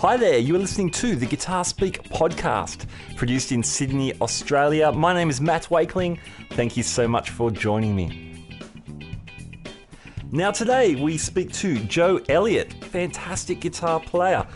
[0.00, 2.84] Hi there, you are listening to the Guitar Speak podcast,
[3.16, 4.92] produced in Sydney, Australia.
[4.92, 6.18] My name is Matt Wakeling.
[6.50, 8.44] Thank you so much for joining me.
[10.30, 14.46] Now, today we speak to Joe Elliott, fantastic guitar player.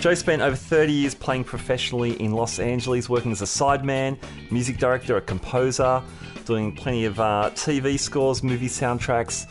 [0.00, 4.18] Joe spent over 30 years playing professionally in Los Angeles, working as a sideman,
[4.50, 6.02] music director, a composer,
[6.44, 9.46] doing plenty of uh, TV scores, movie soundtracks,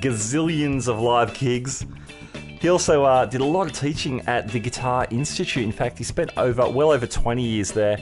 [0.00, 1.86] gazillions of live gigs.
[2.60, 5.64] He also uh, did a lot of teaching at the Guitar Institute.
[5.64, 7.98] In fact, he spent over well over 20 years there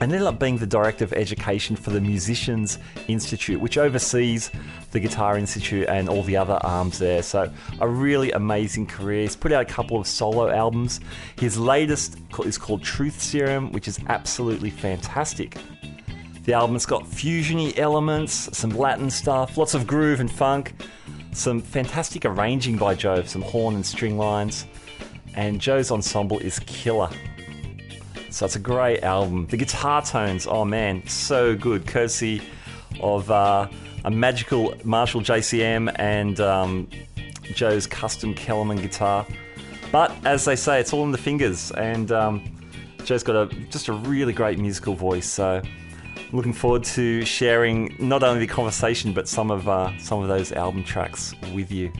[0.00, 4.50] and ended up being the director of education for the Musicians Institute, which oversees
[4.92, 7.22] the Guitar Institute and all the other arms there.
[7.22, 9.22] So, a really amazing career.
[9.22, 11.00] He's put out a couple of solo albums.
[11.38, 15.58] His latest is called Truth Serum, which is absolutely fantastic.
[16.44, 20.72] The album's got fusiony elements, some Latin stuff, lots of groove and funk,
[21.32, 24.66] some fantastic arranging by Joe, some horn and string lines,
[25.34, 27.10] and Joe's ensemble is killer.
[28.30, 29.46] So it's a great album.
[29.46, 32.42] The guitar tones, oh man, so good, courtesy
[33.00, 33.68] of uh,
[34.04, 36.88] a magical Marshall JCM and um,
[37.54, 39.26] Joe's custom Kellerman guitar.
[39.92, 42.44] But as they say, it's all in the fingers, and um,
[43.04, 45.28] Joe's got a just a really great musical voice.
[45.28, 45.60] So
[46.32, 50.52] looking forward to sharing not only the conversation but some of uh, some of those
[50.52, 51.92] album tracks with you.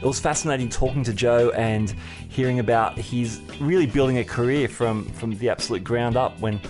[0.00, 1.92] It was fascinating talking to Joe and
[2.28, 6.60] hearing about his really building a career from from the absolute ground up when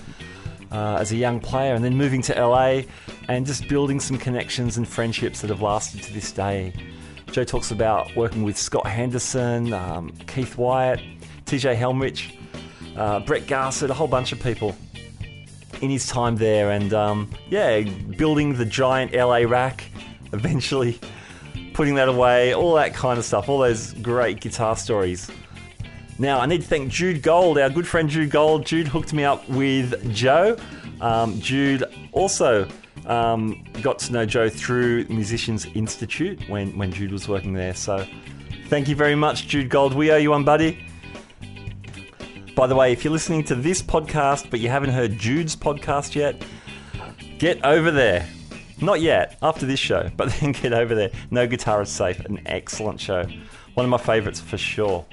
[0.71, 2.83] uh, as a young player and then moving to LA
[3.29, 6.73] and just building some connections and friendships that have lasted to this day.
[7.31, 11.01] Joe talks about working with Scott Henderson, um, Keith Wyatt,
[11.45, 12.35] TJ Helmerich,
[12.97, 14.75] uh, Brett Garsed, a whole bunch of people
[15.83, 19.85] in his time there, and um, yeah, building the giant LA rack,
[20.33, 20.99] eventually
[21.75, 25.31] putting that away, all that kind of stuff, all those great guitar stories.
[26.19, 28.67] Now, I need to thank Jude Gold, our good friend Jude Gold.
[28.67, 30.57] Jude hooked me up with Joe.
[31.01, 32.69] Um, Jude also
[33.07, 37.75] um, got to know Joe through Musicians Institute when, when Jude was working there.
[37.75, 38.05] So,
[38.67, 39.95] thank you very much, Jude Gold.
[39.95, 40.85] We owe you one, buddy.
[42.59, 46.17] By the way, if you're listening to this podcast but you haven't heard Jude's podcast
[46.17, 46.43] yet,
[47.39, 48.29] get over there.
[48.81, 51.13] Not yet, after this show, but then get over there.
[51.31, 53.23] No Guitar is Safe, an excellent show.
[53.75, 55.07] One of my favourites for sure.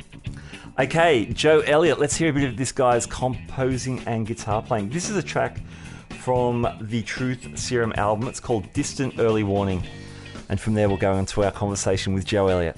[0.79, 4.89] Okay, Joe Elliott, let's hear a bit of this guy's composing and guitar playing.
[4.89, 5.59] This is a track
[6.21, 8.27] from the Truth Serum album.
[8.27, 9.83] It's called Distant Early Warning.
[10.49, 12.75] And from there, we'll go into our conversation with Joe Elliott.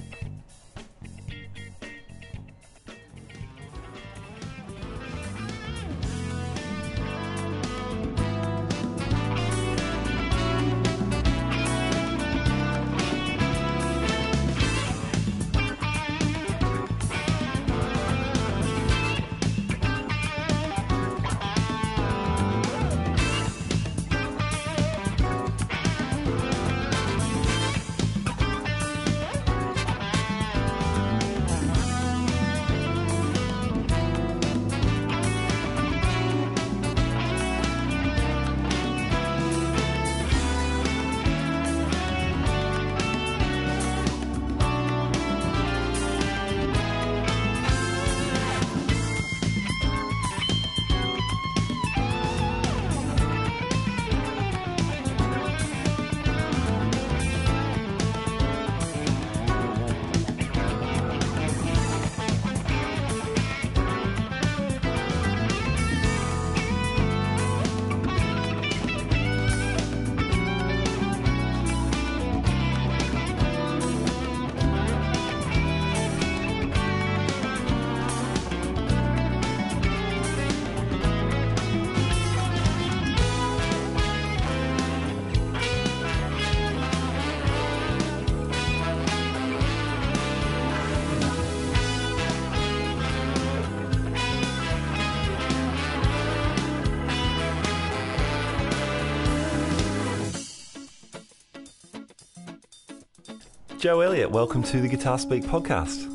[103.87, 106.11] Joe Elliott, welcome to the Guitar Speak podcast.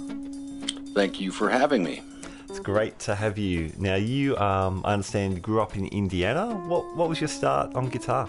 [0.92, 2.02] Thank you for having me.
[2.50, 3.72] It's great to have you.
[3.78, 6.54] Now, you, um, I understand, grew up in Indiana.
[6.54, 8.28] What what was your start on guitar?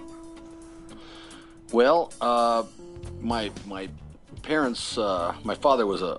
[1.74, 2.64] Well, uh,
[3.20, 3.90] my my
[4.44, 6.16] parents, uh, my father was a,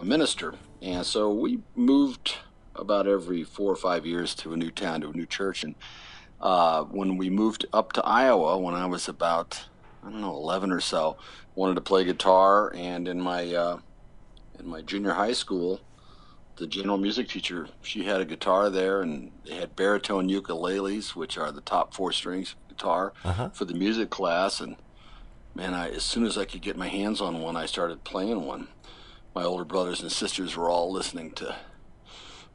[0.00, 2.36] a, minister, and so we moved
[2.74, 5.62] about every four or five years to a new town, to a new church.
[5.62, 5.74] And
[6.40, 9.66] uh, when we moved up to Iowa, when I was about
[10.04, 11.16] I don't know, 11 or so,
[11.54, 12.72] wanted to play guitar.
[12.74, 13.78] And in my uh,
[14.58, 15.80] in my junior high school,
[16.56, 21.38] the general music teacher, she had a guitar there, and they had baritone ukuleles, which
[21.38, 23.48] are the top four strings guitar Uh-huh.
[23.50, 24.60] for the music class.
[24.60, 24.76] And
[25.54, 28.44] man, I as soon as I could get my hands on one, I started playing
[28.44, 28.68] one.
[29.34, 31.56] My older brothers and sisters were all listening to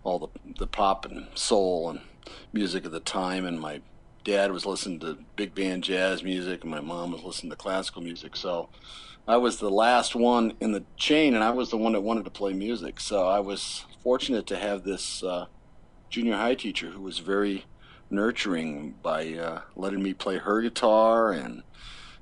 [0.04, 0.28] all the
[0.60, 2.02] the pop and soul and
[2.54, 3.82] music of the time, and my
[4.28, 8.02] dad was listening to big band jazz music, and my mom was listening to classical
[8.02, 8.36] music.
[8.36, 8.68] So
[9.26, 12.26] I was the last one in the chain, and I was the one that wanted
[12.26, 13.00] to play music.
[13.00, 15.46] So I was fortunate to have this uh,
[16.10, 17.66] junior high teacher who was very
[18.10, 21.64] nurturing by uh, letting me play her guitar and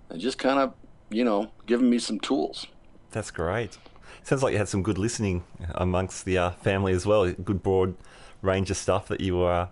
[0.07, 0.73] and just kind of
[1.09, 2.67] you know giving me some tools.
[3.09, 3.79] That's great.
[4.21, 5.43] Sounds like you had some good listening
[5.73, 7.31] amongst the uh, family as well.
[7.31, 7.95] Good broad
[8.43, 9.69] range of stuff that you uh,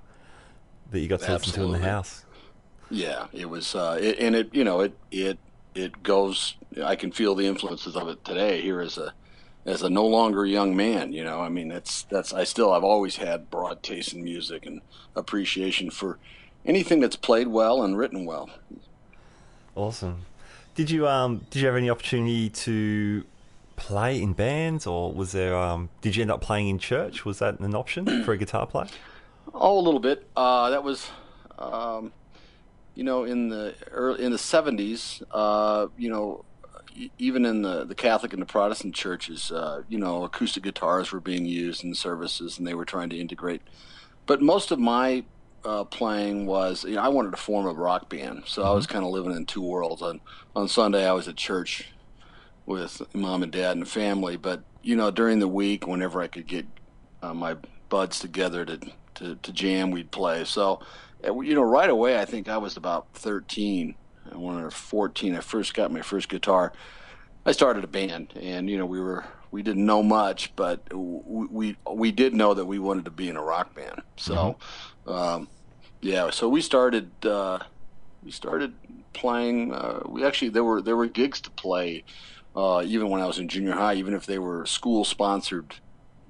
[0.91, 2.25] that you got to listen to in the house.
[2.89, 5.39] Yeah, it was, uh, it, and it you know it it
[5.73, 6.55] it goes.
[6.83, 9.13] I can feel the influences of it today here as a
[9.65, 11.13] as a no longer young man.
[11.13, 14.65] You know, I mean, that's that's I still I've always had broad taste in music
[14.65, 14.81] and
[15.15, 16.19] appreciation for
[16.65, 18.49] anything that's played well and written well.
[19.75, 20.25] Awesome.
[20.75, 23.23] Did you um did you have any opportunity to
[23.75, 27.25] play in bands, or was there um did you end up playing in church?
[27.25, 28.87] Was that an option for a guitar player?
[29.51, 30.27] Oh, a little bit.
[30.35, 31.09] Uh, that was,
[31.57, 32.11] um,
[32.95, 35.21] you know, in the early, in the seventies.
[35.31, 36.45] Uh, you know,
[37.17, 41.19] even in the the Catholic and the Protestant churches, uh, you know, acoustic guitars were
[41.19, 43.61] being used in services, and they were trying to integrate.
[44.25, 45.23] But most of my
[45.65, 48.87] uh, playing was, you know, I wanted to form a rock band, so I was
[48.87, 50.01] kind of living in two worlds.
[50.01, 50.19] On
[50.55, 51.89] on Sunday, I was at church
[52.65, 56.47] with mom and dad and family, but you know, during the week, whenever I could
[56.47, 56.65] get
[57.21, 57.57] uh, my
[57.89, 58.79] buds together to,
[59.15, 60.43] to, to jam, we'd play.
[60.45, 60.79] So,
[61.23, 63.95] you know, right away, I think I was about 13.
[64.33, 66.73] When I was 14, I first got my first guitar.
[67.45, 71.45] I started a band, and you know, we were we didn't know much, but we
[71.47, 74.01] we, we did know that we wanted to be in a rock band.
[74.15, 74.57] So,
[75.05, 75.49] um,
[76.01, 77.59] yeah, so we started uh,
[78.23, 78.73] we started
[79.11, 79.73] playing.
[79.73, 82.03] Uh, we actually there were there were gigs to play.
[82.55, 85.75] Uh, even when I was in junior high, even if they were school sponsored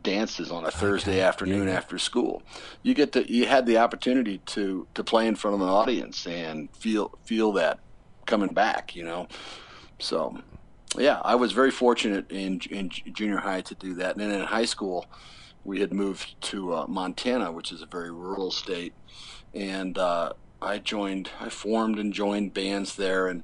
[0.03, 1.73] dances on a Thursday afternoon yeah.
[1.73, 2.43] after school.
[2.83, 6.27] You get to you had the opportunity to to play in front of an audience
[6.27, 7.79] and feel feel that
[8.25, 9.27] coming back, you know.
[9.99, 10.37] So,
[10.97, 14.15] yeah, I was very fortunate in in junior high to do that.
[14.15, 15.05] And then in high school,
[15.63, 18.93] we had moved to uh, Montana, which is a very rural state,
[19.53, 23.43] and uh, I joined, I formed and joined bands there, and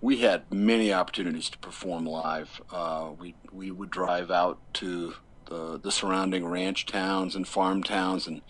[0.00, 2.60] we had many opportunities to perform live.
[2.70, 5.14] Uh, we we would drive out to
[5.46, 8.42] the the surrounding ranch towns and farm towns and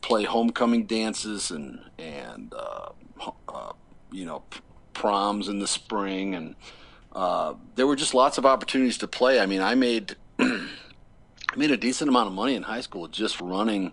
[0.00, 2.90] play homecoming dances and and uh,
[3.48, 3.72] uh,
[4.10, 4.42] you know
[4.94, 6.54] proms in the spring and
[7.12, 9.40] uh, there were just lots of opportunities to play.
[9.40, 10.68] I mean, I made I
[11.56, 13.92] made a decent amount of money in high school just running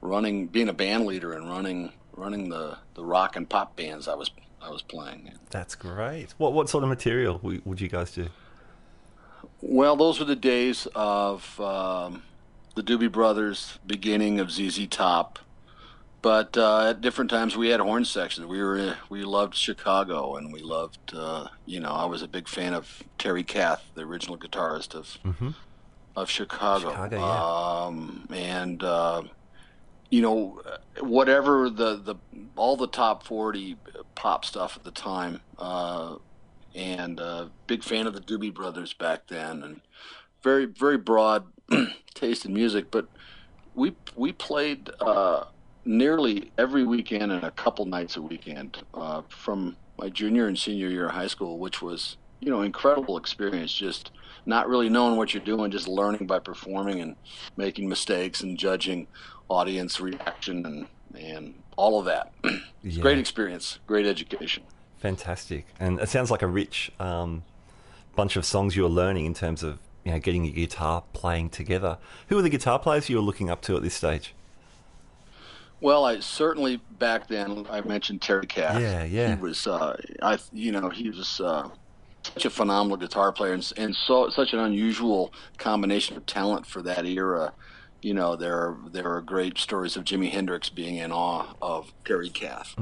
[0.00, 4.14] running being a band leader and running running the the rock and pop bands I
[4.14, 4.30] was
[4.62, 5.32] I was playing.
[5.50, 6.34] That's great.
[6.38, 8.28] What what sort of material would you guys do?
[9.62, 12.22] Well, those were the days of um,
[12.74, 15.38] the Doobie Brothers, beginning of ZZ Top.
[16.22, 18.46] But uh, at different times, we had horn sections.
[18.46, 22.46] We were we loved Chicago, and we loved uh, you know I was a big
[22.46, 25.54] fan of Terry Kath, the original guitarist of Mhm.
[26.16, 26.90] of Chicago.
[26.90, 27.86] Chicago, yeah.
[27.86, 29.22] Um, and uh,
[30.10, 30.60] you know
[31.00, 32.16] whatever the the
[32.54, 33.76] all the top forty
[34.14, 35.40] pop stuff at the time.
[36.74, 39.80] And uh, big fan of the Doobie Brothers back then, and
[40.42, 41.46] very very broad
[42.14, 42.90] taste in music.
[42.90, 43.08] But
[43.74, 45.44] we we played uh,
[45.84, 50.88] nearly every weekend and a couple nights a weekend uh, from my junior and senior
[50.88, 53.72] year of high school, which was you know incredible experience.
[53.72, 54.10] Just
[54.46, 57.16] not really knowing what you're doing, just learning by performing and
[57.56, 59.06] making mistakes and judging
[59.48, 60.86] audience reaction and
[61.20, 62.32] and all of that.
[62.82, 63.02] Yeah.
[63.02, 64.62] Great experience, great education.
[65.00, 67.42] Fantastic, and it sounds like a rich um,
[68.14, 71.50] bunch of songs you were learning in terms of you know getting your guitar playing
[71.50, 71.98] together.
[72.28, 74.34] Who are the guitar players you were looking up to at this stage?
[75.80, 78.80] Well, I certainly back then I mentioned Terry Kath.
[78.80, 79.34] Yeah, yeah.
[79.34, 81.70] He was, uh, I, you know, he was uh,
[82.22, 86.82] such a phenomenal guitar player and, and so such an unusual combination of talent for
[86.82, 87.54] that era.
[88.02, 91.92] You know, there are there are great stories of Jimi Hendrix being in awe of
[92.04, 92.74] Terry Kath,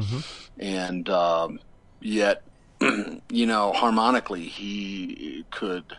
[0.58, 1.58] and um,
[2.00, 2.42] yet,
[2.80, 5.96] you know, harmonically he could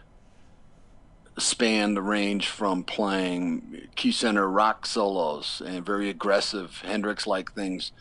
[1.38, 7.92] span the range from playing key center rock solos and very aggressive Hendrix-like things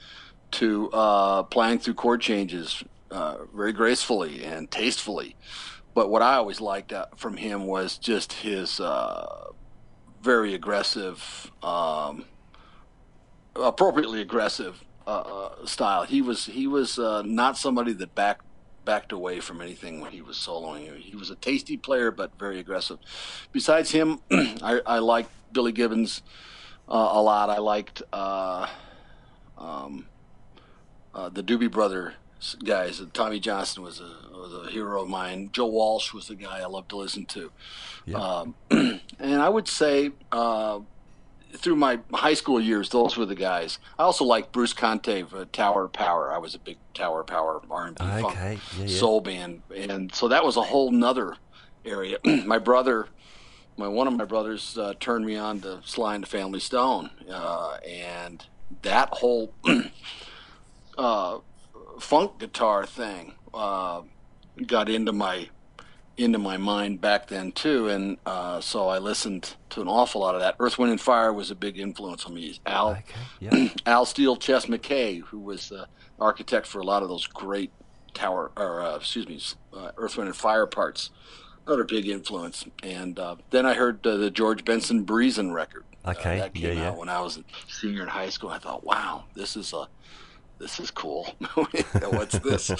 [0.50, 5.36] to uh, playing through chord changes uh, very gracefully and tastefully.
[5.94, 9.50] But what I always liked uh, from him was just his uh,
[10.22, 12.24] very aggressive, um,
[13.56, 16.04] appropriately aggressive uh, uh, style.
[16.04, 18.44] He was he was uh, not somebody that backed
[18.84, 20.94] backed away from anything when he was soloing.
[20.98, 22.98] He was a tasty player, but very aggressive.
[23.50, 26.20] Besides him, I, I liked Billy Gibbons
[26.88, 27.48] uh, a lot.
[27.48, 28.68] I liked uh,
[29.56, 30.06] um,
[31.14, 32.14] uh, the Doobie Brother
[32.62, 33.02] guys.
[33.14, 35.48] Tommy Johnston was a was a hero of mine.
[35.52, 37.50] Joe Walsh was the guy I loved to listen to.
[38.04, 38.18] Yeah.
[38.18, 40.80] Um, and I would say uh,
[41.54, 43.78] through my high school years, those were the guys.
[43.98, 46.32] I also liked Bruce Conte of uh, Tower Power.
[46.32, 48.20] I was a big Tower Power R&B okay.
[48.20, 48.36] funk
[48.78, 48.98] yeah, yeah.
[48.98, 51.36] soul band, and so that was a whole nother
[51.84, 52.18] area.
[52.44, 53.08] my brother,
[53.76, 57.10] my one of my brothers, uh, turned me on to Sly and the Family Stone,
[57.30, 58.44] uh, and
[58.82, 59.54] that whole
[60.98, 61.38] uh,
[61.98, 64.02] funk guitar thing uh,
[64.66, 65.48] got into my
[66.18, 70.34] into my mind back then too, and uh, so I listened to an awful lot
[70.34, 70.56] of that.
[70.58, 72.58] Earth, Wind, and Fire was a big influence on me.
[72.66, 73.02] Al, okay.
[73.40, 73.68] yeah.
[73.86, 75.86] Al Steele, Chess McKay, who was the
[76.18, 77.70] architect for a lot of those great
[78.14, 79.40] tower, or uh, excuse me,
[79.72, 81.10] uh, Earth, Wind, and Fire parts,
[81.66, 82.64] another big influence.
[82.82, 85.84] And uh, then I heard the George Benson Breezin' record.
[86.04, 86.98] Uh, okay, that came yeah, out yeah.
[86.98, 88.50] when I was a senior in high school.
[88.50, 89.88] I thought, wow, this is a
[90.58, 91.24] this is cool.
[91.54, 92.70] What's this?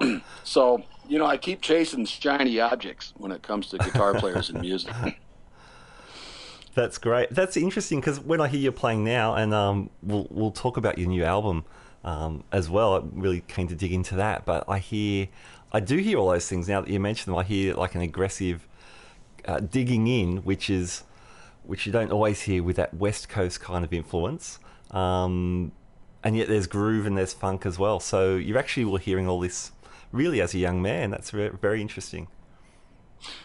[0.44, 4.60] so, you know, I keep chasing shiny objects when it comes to guitar players and
[4.60, 4.94] music.
[6.74, 7.30] That's great.
[7.30, 10.98] That's interesting because when I hear you playing now, and um, we'll we'll talk about
[10.98, 11.64] your new album
[12.02, 12.96] um, as well.
[12.96, 14.44] I'm really keen to dig into that.
[14.44, 15.28] But I hear,
[15.72, 17.38] I do hear all those things now that you mentioned them.
[17.38, 18.66] I hear like an aggressive
[19.46, 21.04] uh, digging in, which is
[21.62, 24.58] which you don't always hear with that West Coast kind of influence.
[24.90, 25.70] Um,
[26.24, 28.00] and yet there's groove and there's funk as well.
[28.00, 29.70] So you actually were hearing all this
[30.10, 31.10] really as a young man.
[31.10, 32.28] That's very interesting.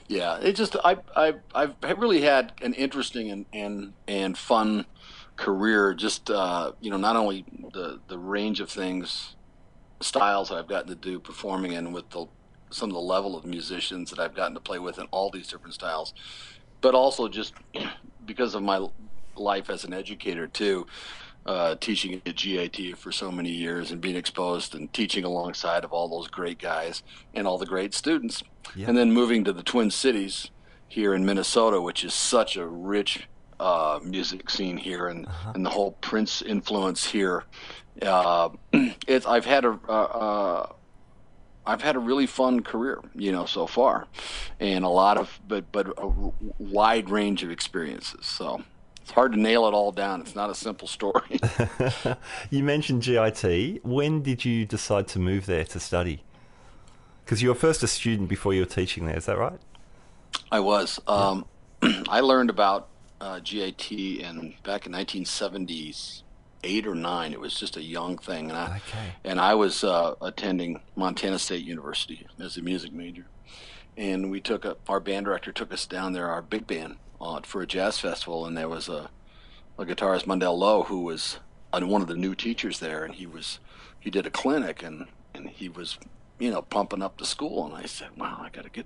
[0.07, 4.85] Yeah, it just I I I've really had an interesting and and and fun
[5.35, 5.93] career.
[5.93, 9.35] Just uh, you know, not only the the range of things,
[9.99, 12.25] styles that I've gotten to do performing in with the
[12.71, 15.47] some of the level of musicians that I've gotten to play with in all these
[15.47, 16.13] different styles,
[16.81, 17.53] but also just
[18.25, 18.87] because of my
[19.35, 20.85] life as an educator too
[21.45, 25.91] uh, teaching at GIT for so many years and being exposed and teaching alongside of
[25.91, 27.03] all those great guys
[27.33, 28.43] and all the great students.
[28.75, 28.87] Yeah.
[28.87, 30.51] And then moving to the Twin Cities
[30.87, 33.27] here in Minnesota, which is such a rich
[33.59, 35.51] uh, music scene here and, uh-huh.
[35.55, 37.43] and the whole Prince influence here.
[38.01, 38.49] Uh,
[39.07, 40.73] it's I've had a uh, uh,
[41.65, 44.07] I've had a really fun career, you know, so far,
[44.59, 48.25] and a lot of but but a wide range of experiences.
[48.25, 48.63] So
[49.09, 50.21] it's hard to nail it all down.
[50.21, 51.39] It's not a simple story.
[52.51, 53.83] you mentioned GIT.
[53.83, 56.23] When did you decide to move there to study?
[57.25, 59.17] Because you were first a student before you were teaching there.
[59.17, 59.59] Is that right?
[60.51, 60.99] I was.
[61.07, 61.45] Um,
[62.07, 62.89] I learned about
[63.19, 66.21] uh, GIT in back in 1970s
[66.63, 67.33] eight or nine.
[67.33, 69.13] It was just a young thing, and I okay.
[69.23, 73.25] and I was uh, attending Montana State University as a music major,
[73.97, 77.43] and we took a, our band director took us down there, our big band, on
[77.43, 79.09] for a jazz festival, and there was a,
[79.77, 81.39] a guitarist Mundell Lowe who was
[81.73, 83.59] uh, one of the new teachers there, and he was
[83.99, 85.97] he did a clinic, and and he was
[86.39, 88.85] you know pumping up the school, and I said, wow, I got to get.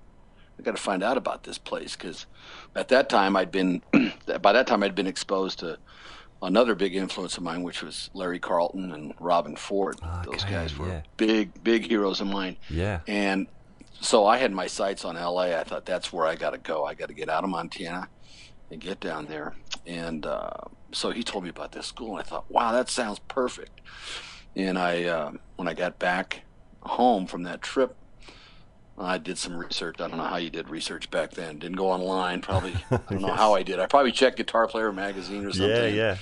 [0.59, 2.27] I got to find out about this place because
[2.75, 3.81] at that time I'd been,
[4.41, 5.79] by that time I'd been exposed to
[6.43, 9.97] another big influence of mine, which was Larry Carlton and Robben Ford.
[10.03, 11.01] Okay, Those guys were yeah.
[11.17, 12.57] big, big heroes of mine.
[12.69, 12.99] Yeah.
[13.07, 13.47] And
[13.99, 15.57] so I had my sights on LA.
[15.57, 16.85] I thought that's where I got to go.
[16.85, 18.09] I got to get out of Montana
[18.71, 19.53] and get down there.
[19.85, 20.51] And uh,
[20.91, 23.81] so he told me about this school, and I thought, wow, that sounds perfect.
[24.55, 26.41] And I, uh, when I got back
[26.81, 27.95] home from that trip,
[28.97, 29.99] I did some research.
[29.99, 31.57] I don't know how you did research back then.
[31.57, 32.41] Didn't go online.
[32.41, 33.37] Probably I don't know yes.
[33.37, 33.79] how I did.
[33.79, 35.95] I probably checked Guitar Player magazine or something.
[35.95, 36.17] Yeah,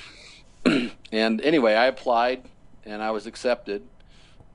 [0.66, 0.90] yeah.
[1.12, 2.46] and anyway, I applied
[2.86, 3.84] and I was accepted.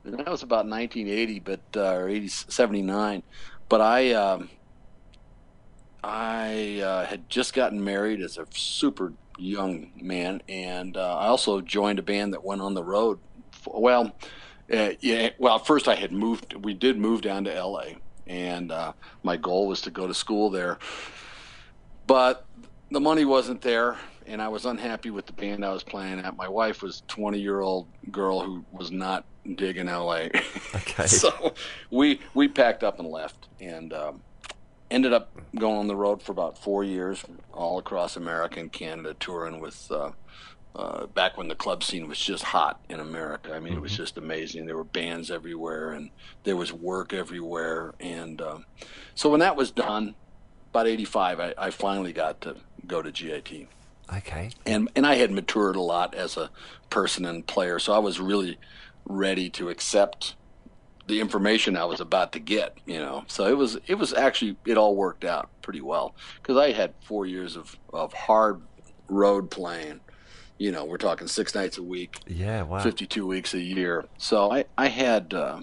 [0.03, 3.23] And that was about 1980, but uh, or 80, 79.
[3.69, 4.49] But I um,
[6.03, 11.61] I uh, had just gotten married as a super young man, and uh, I also
[11.61, 13.19] joined a band that went on the road.
[13.65, 14.15] Well,
[14.71, 15.29] uh, yeah.
[15.37, 16.53] Well, first I had moved.
[16.53, 20.49] We did move down to L.A., and uh, my goal was to go to school
[20.49, 20.77] there,
[22.05, 22.45] but
[22.91, 26.35] the money wasn't there, and I was unhappy with the band I was playing at.
[26.37, 29.25] My wife was a 20 year old girl who was not
[29.55, 30.29] digging L.A.
[30.75, 31.05] Okay.
[31.07, 31.53] so
[31.89, 33.93] we we packed up and left, and.
[33.93, 34.21] Um,
[34.89, 39.15] ended up going on the road for about four years, all across America and Canada,
[39.19, 39.91] touring with.
[39.91, 40.11] Uh,
[40.75, 43.79] uh, back when the club scene was just hot in America, I mean, mm-hmm.
[43.79, 44.03] it was mm-hmm.
[44.03, 44.67] just amazing.
[44.67, 46.11] There were bands everywhere, and
[46.43, 47.95] there was work everywhere.
[47.99, 48.59] And uh,
[49.15, 50.13] so when that was done,
[50.69, 53.67] about '85, I, I finally got to go to GIT.
[54.15, 54.51] Okay.
[54.65, 56.51] and and I had matured a lot as a
[56.89, 58.57] person and player, so I was really
[59.05, 60.35] ready to accept
[61.07, 62.77] the information I was about to get.
[62.85, 66.57] You know, so it was it was actually it all worked out pretty well because
[66.57, 68.61] I had four years of of hard
[69.07, 70.01] road playing.
[70.59, 72.63] You know, we're talking six nights a week, Yeah.
[72.63, 72.79] Wow.
[72.79, 74.05] 52 weeks a year.
[74.17, 75.59] So I, I had, uh,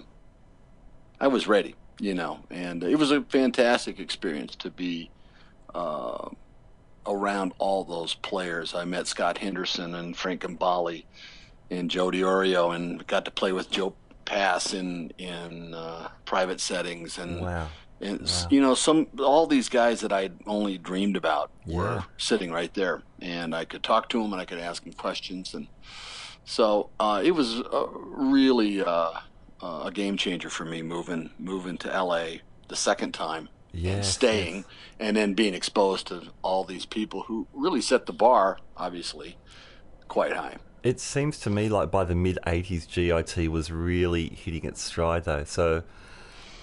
[1.19, 5.11] I was ready, you know, and it was a fantastic experience to be
[5.73, 6.29] uh,
[7.05, 8.73] around all those players.
[8.73, 11.03] I met Scott Henderson and Frank Gambale
[11.69, 17.17] and Joe Diorio and got to play with Joe Pass in, in uh, private settings
[17.17, 17.67] and, Wow.
[18.01, 18.47] and Wow.
[18.49, 23.03] you know, some, all these guys that I'd only dreamed about were sitting right there
[23.21, 25.67] and I could talk to them and I could ask them questions and,
[26.47, 29.11] so uh, it was uh, really uh,
[29.61, 32.25] uh, a game changer for me moving moving to LA
[32.67, 34.65] the second time and staying, yes.
[34.99, 39.37] and then being exposed to all these people who really set the bar, obviously,
[40.07, 40.55] quite high.
[40.85, 45.23] It seems to me like by the mid '80s, GIT was really hitting its stride,
[45.23, 45.43] though.
[45.43, 45.81] So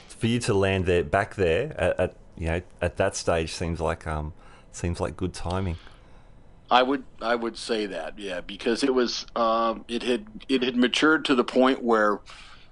[0.07, 3.81] for you to land there, back there at, at you know at that stage, seems
[3.81, 4.33] like um
[4.71, 5.77] seems like good timing.
[6.71, 10.77] I would I would say that yeah because it was um, it had it had
[10.77, 12.21] matured to the point where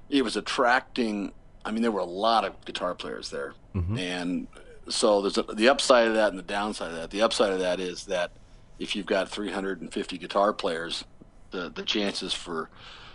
[0.09, 1.33] it was attracting.
[1.65, 3.55] I mean, there were a lot of guitar players there,
[3.99, 4.47] and
[4.89, 7.11] so there's a, the upside of that and the downside of that.
[7.11, 8.31] The upside of that is that
[8.79, 11.05] if you've got 350 guitar players,
[11.51, 12.71] the the chances for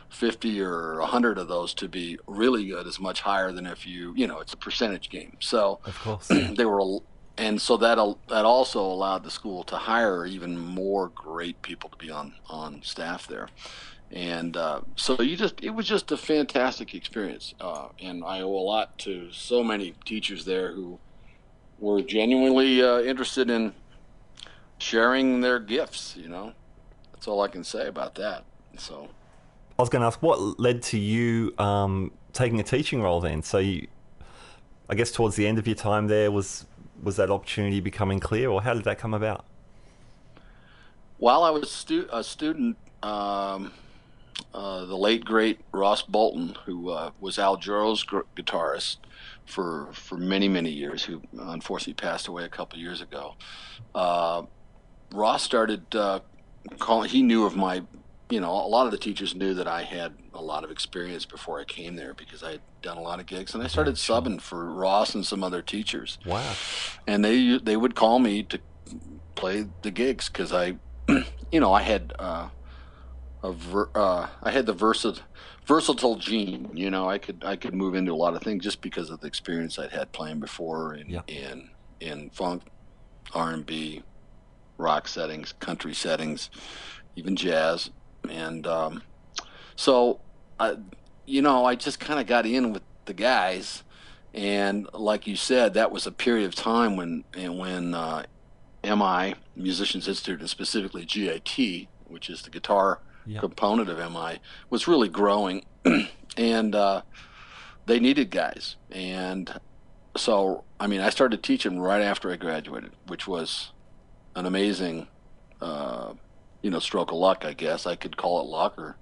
[0.09, 4.13] 50 or 100 of those to be really good is much higher than if you
[4.15, 5.37] you know it's a percentage game.
[5.39, 6.27] So Of course.
[6.55, 6.99] they were
[7.37, 7.97] and so that
[8.29, 12.81] that also allowed the school to hire even more great people to be on on
[12.83, 13.49] staff there
[14.11, 18.49] and uh, so you just it was just a fantastic experience uh, and i owe
[18.55, 20.99] a lot to so many teachers there who
[21.79, 23.73] were genuinely uh, interested in
[24.77, 26.53] sharing their gifts you know
[27.25, 28.43] that's all i can say about that
[28.77, 29.09] so
[29.77, 33.43] I was going to ask what led to you um, taking a teaching role then.
[33.43, 33.87] So you,
[34.87, 36.65] I guess towards the end of your time there was
[37.03, 39.43] was that opportunity becoming clear, or how did that come about?
[41.17, 43.73] While I was stu- a student, um,
[44.53, 48.97] uh, the late great Ross Bolton, who uh, was Al Jarreau's gr- guitarist
[49.45, 53.35] for for many many years, who unfortunately passed away a couple years ago,
[53.93, 54.43] uh,
[55.11, 56.21] Ross started uh,
[56.79, 57.09] calling.
[57.09, 57.83] He knew of my,
[58.29, 61.25] you know, a lot of the teachers knew that I had a lot of experience
[61.25, 63.95] before I came there because I had done a lot of gigs, and I started
[63.95, 66.53] subbing for Ross and some other teachers Wow.
[67.07, 68.59] and they they would call me to
[69.35, 70.75] play the gigs because I,
[71.51, 72.49] you know, I had uh,
[73.43, 75.23] a ver- uh, I had the versatile
[75.65, 76.69] versatile gene.
[76.73, 79.19] You know, I could I could move into a lot of things just because of
[79.21, 81.21] the experience I'd had playing before in Yeah.
[81.27, 82.63] in in funk,
[83.33, 84.03] R and B,
[84.77, 86.49] rock settings, country settings,
[87.15, 87.89] even jazz,
[88.29, 89.03] and um,
[89.75, 90.21] so
[90.59, 90.75] I,
[91.25, 93.83] you know, I just kind of got in with the guys.
[94.33, 98.23] And like you said, that was a period of time when and when uh,
[98.83, 103.39] MI Musicians Institute and specifically GIT, which is the guitar Yeah.
[103.39, 105.65] component of MI, was really growing,
[106.37, 107.01] and uh,
[107.85, 108.75] they needed guys.
[108.91, 109.57] And
[110.17, 113.71] so, I mean, I started teaching right after I graduated, which was
[114.35, 115.07] an amazing,
[115.61, 116.13] uh,
[116.61, 117.45] you know, stroke of luck.
[117.45, 118.97] I guess I could call it luck or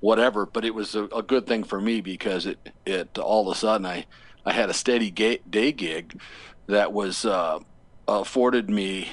[0.00, 3.56] whatever, but it was a, a good thing for me because it it all of
[3.56, 4.06] a sudden I
[4.44, 6.20] I had a steady ga- day gig
[6.66, 7.58] that was uh,
[8.06, 9.10] afforded me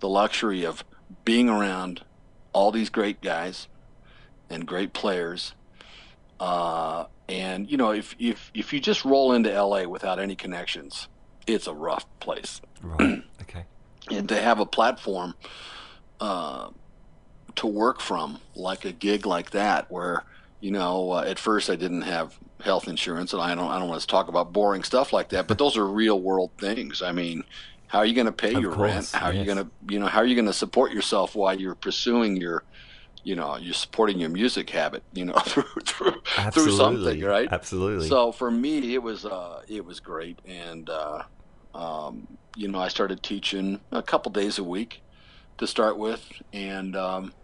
[0.00, 0.84] the luxury of
[1.24, 2.02] being around
[2.52, 3.68] all these great guys
[4.50, 5.54] and great players.
[6.38, 11.08] Uh, and you know, if if if you just roll into LA without any connections,
[11.46, 12.60] it's a rough place.
[12.82, 13.22] Right.
[13.42, 13.64] okay.
[14.10, 15.34] And to have a platform
[16.20, 16.68] uh,
[17.56, 20.24] to work from, like a gig like that, where
[20.60, 23.88] you know, uh, at first I didn't have health insurance, and I don't I don't
[23.88, 27.02] want to talk about boring stuff like that, but those are real world things.
[27.02, 27.44] I mean,
[27.88, 29.10] how are you going to pay Of your course, rent?
[29.12, 31.58] How are you going to you know how are you going to support yourself while
[31.58, 32.62] you're pursuing your
[33.22, 36.20] you know you're supporting your music habit you know through through,
[36.52, 38.08] through something right Absolutely.
[38.08, 41.22] so for me, it was uh, it was great, and uh,
[41.76, 45.02] um, you know, I started teaching a couple days a week
[45.58, 47.34] to start with, and um,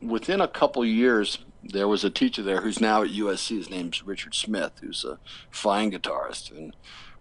[0.00, 3.58] within a couple years, there was a teacher there who's now at USC.
[3.58, 5.18] His name's Richard Smith, who's a
[5.50, 6.74] fine guitarist, and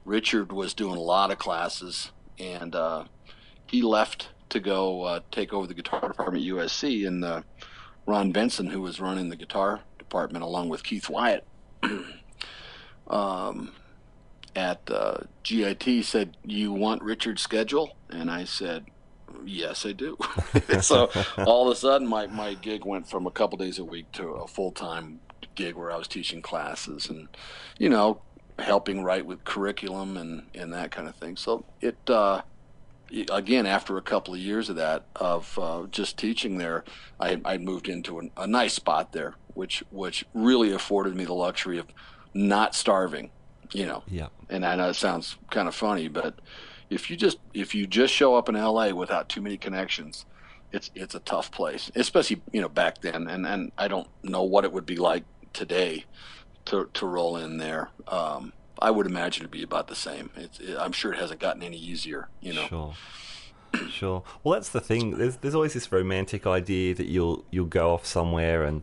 [0.06, 3.06] Richard was doing a lot of classes, and uh,
[3.66, 7.42] he left to go uh, take over the guitar department at USC, and uh,
[8.06, 11.46] Ron Benson, who was running the guitar department along with Keith Wyatt
[13.08, 13.74] um,
[14.58, 18.86] at uh, GIT said, "You want Richard's schedule?" And I said,
[19.46, 20.18] yes, I do.
[20.82, 21.10] so
[21.46, 24.28] all of a sudden, my, my gig went from a couple days a week to
[24.30, 25.20] a full time
[25.56, 27.28] gig where I was teaching classes and,
[27.78, 28.22] you know,
[28.60, 31.38] helping write with curriculum and, and that kind of thing.
[31.38, 32.42] So it, uh,
[33.32, 36.84] again, after a couple of years of that, of uh, just teaching there,
[37.20, 41.34] I, I moved into an, a nice spot there, which which really afforded me the
[41.34, 41.88] luxury of
[42.34, 43.32] not starving,
[43.74, 44.04] you know.
[44.08, 44.28] Yeah.
[44.50, 46.40] And I know it sounds kind of funny, but
[46.90, 50.26] if you just if you just show up in LA without too many connections,
[50.72, 53.28] it's it's a tough place, especially you know back then.
[53.28, 56.06] And and I don't know what it would be like today
[56.66, 57.90] to to roll in there.
[58.08, 60.30] Um, I would imagine it'd be about the same.
[60.36, 62.30] It's, it, I'm sure it hasn't gotten any easier.
[62.42, 62.68] You know.
[62.68, 62.94] Sure.
[63.90, 64.24] Sure.
[64.44, 65.18] Well, that's the thing.
[65.18, 68.82] There's there's always this romantic idea that you'll you'll go off somewhere and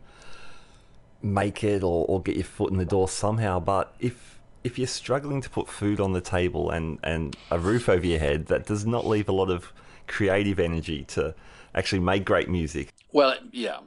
[1.22, 3.58] make it or, or get your foot in the door somehow.
[3.58, 4.33] But if
[4.64, 8.18] if you're struggling to put food on the table and, and a roof over your
[8.18, 9.72] head, that does not leave a lot of
[10.06, 11.34] creative energy to
[11.74, 12.92] actually make great music.
[13.12, 13.78] Well, yeah,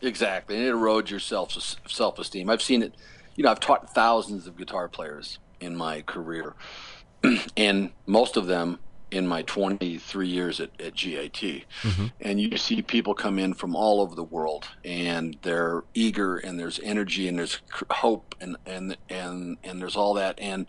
[0.00, 2.48] exactly, and it erodes your self self esteem.
[2.48, 2.94] I've seen it
[3.36, 6.54] you know, I've taught thousands of guitar players in my career,
[7.56, 8.78] and most of them
[9.10, 11.32] in my 23 years at, at GIT.
[11.32, 12.06] Mm-hmm.
[12.20, 16.58] And you see people come in from all over the world, and they're eager, and
[16.58, 20.66] there's energy, and there's hope, and and and and there's all that, and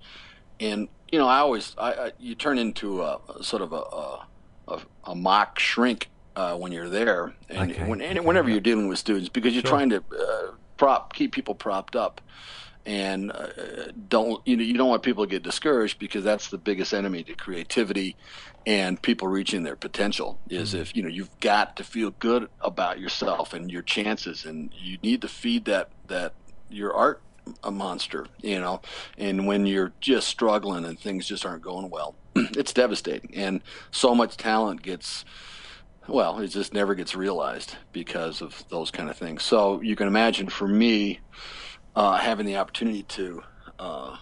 [0.60, 4.74] and you know, I always, I, I you turn into a, a sort of a,
[4.74, 7.84] a, a mock shrink uh, when you're there, and, okay.
[7.84, 8.26] when, and okay.
[8.26, 9.72] whenever you're dealing with students, because you're sure.
[9.72, 12.22] trying to uh, prop keep people propped up
[12.86, 13.48] and uh,
[14.10, 17.24] don't you know you don't want people to get discouraged because that's the biggest enemy
[17.24, 18.16] to creativity
[18.66, 20.82] and people reaching their potential is mm-hmm.
[20.82, 24.98] if you know you've got to feel good about yourself and your chances and you
[25.04, 26.34] need to feed that that
[26.70, 27.22] your art
[27.64, 28.82] a monster you know.
[29.18, 33.32] And when you're just struggling and things just aren't going well it's devastating.
[33.36, 35.26] And so much talent gets
[36.08, 39.44] well it just never gets realized because of those kind of things.
[39.44, 41.20] So you can imagine for me
[41.96, 43.44] uh, having the opportunity to,
[43.80, 44.18] uh,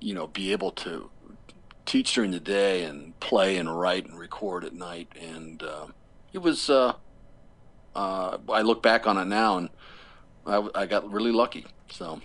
[0.00, 1.10] you know, be able to
[1.86, 5.86] teach during the day and play and write and record at night, and uh,
[6.32, 6.70] it was.
[6.70, 6.94] Uh,
[7.96, 9.68] uh, I look back on it now, and
[10.46, 11.66] I, I got really lucky.
[11.90, 12.20] So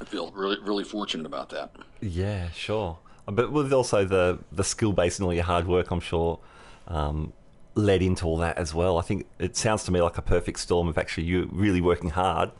[0.00, 1.70] I feel really, really fortunate about that.
[2.00, 2.98] Yeah, sure.
[3.26, 6.40] But with also the the skill base and all your hard work, I'm sure.
[6.88, 7.32] Um,
[7.74, 8.98] led into all that as well.
[8.98, 12.10] I think it sounds to me like a perfect storm of actually you really working
[12.10, 12.50] hard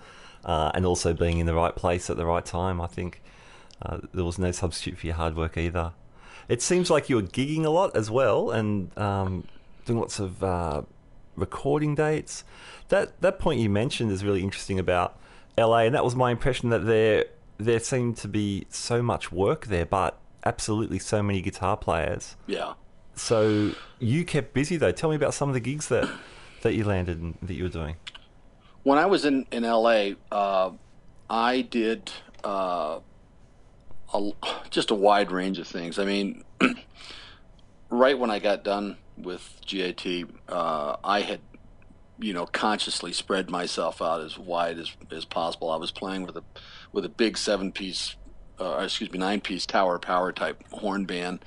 [0.45, 2.81] uh, and also being in the right place at the right time.
[2.81, 3.23] I think
[3.81, 5.93] uh, there was no substitute for your hard work either.
[6.49, 9.45] It seems like you were gigging a lot as well and um,
[9.85, 10.83] doing lots of uh,
[11.37, 12.45] recording dates.
[12.89, 15.19] That that point you mentioned is really interesting about
[15.57, 17.27] LA, and that was my impression that there
[17.59, 22.37] there seemed to be so much work there, but absolutely so many guitar players.
[22.47, 22.75] Yeah.
[23.15, 24.93] So you kept busy though.
[24.93, 26.09] Tell me about some of the gigs that
[26.63, 27.97] that you landed and that you were doing
[28.83, 30.73] when I was in in LA, uh,
[31.29, 32.11] I did
[32.45, 33.01] uh,
[34.13, 34.31] a,
[34.71, 35.99] just a wide range of things.
[35.99, 36.45] I mean,
[37.91, 41.41] right when I got done with GIT, uh, I had
[42.19, 45.71] you know consciously spread myself out as wide as, as possible.
[45.71, 46.45] I was playing with a
[46.93, 48.17] with a big seven piece,
[48.61, 51.45] uh, excuse me, nine piece tower power type horn band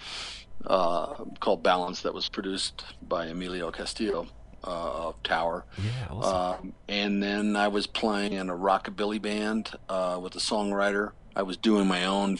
[0.65, 4.27] uh, called Balance that was produced by Emilio Castillo
[4.65, 5.65] uh, of Tower.
[5.77, 6.65] Yeah, awesome.
[6.65, 11.11] Um, and then I was playing in a rockabilly band uh, with a songwriter.
[11.35, 12.39] I was doing my own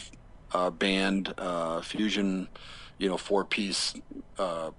[0.52, 2.48] uh, band uh, fusion,
[2.98, 3.94] you know, four piece
[4.38, 4.70] uh,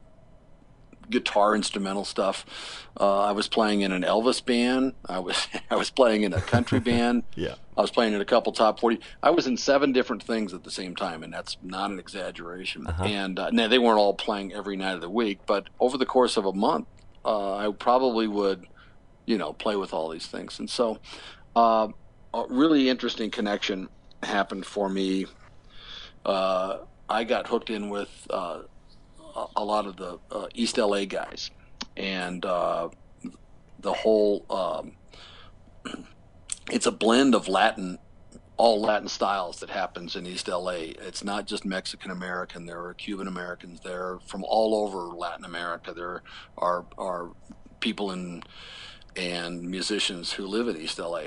[1.09, 2.45] guitar instrumental stuff.
[2.99, 4.93] Uh, I was playing in an Elvis band.
[5.05, 7.23] I was I was playing in a country band.
[7.35, 7.55] Yeah.
[7.77, 8.99] I was playing in a couple top forty.
[9.21, 12.87] I was in seven different things at the same time, and that's not an exaggeration.
[12.87, 13.03] Uh-huh.
[13.03, 16.05] And uh, now they weren't all playing every night of the week, but over the
[16.05, 16.87] course of a month,
[17.27, 18.65] uh, I probably would,
[19.25, 20.59] you know, play with all these things.
[20.59, 20.97] And so,
[21.55, 21.89] uh,
[22.33, 23.89] a really interesting connection
[24.23, 25.25] happened for me.
[26.25, 28.61] Uh, I got hooked in with uh,
[29.55, 31.51] a lot of the uh, East LA guys,
[31.97, 32.89] and uh,
[33.79, 34.45] the whole.
[34.49, 34.93] Um,
[36.71, 37.97] it's a blend of Latin
[38.57, 40.71] all Latin styles that happens in East LA.
[40.71, 42.65] It's not just Mexican American.
[42.65, 45.93] There are Cuban Americans there from all over Latin America.
[45.93, 46.23] There
[46.57, 47.29] are are
[47.79, 48.43] people in
[49.15, 51.25] and musicians who live in East LA,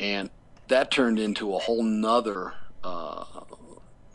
[0.00, 0.30] and
[0.68, 3.24] that turned into a whole nother uh,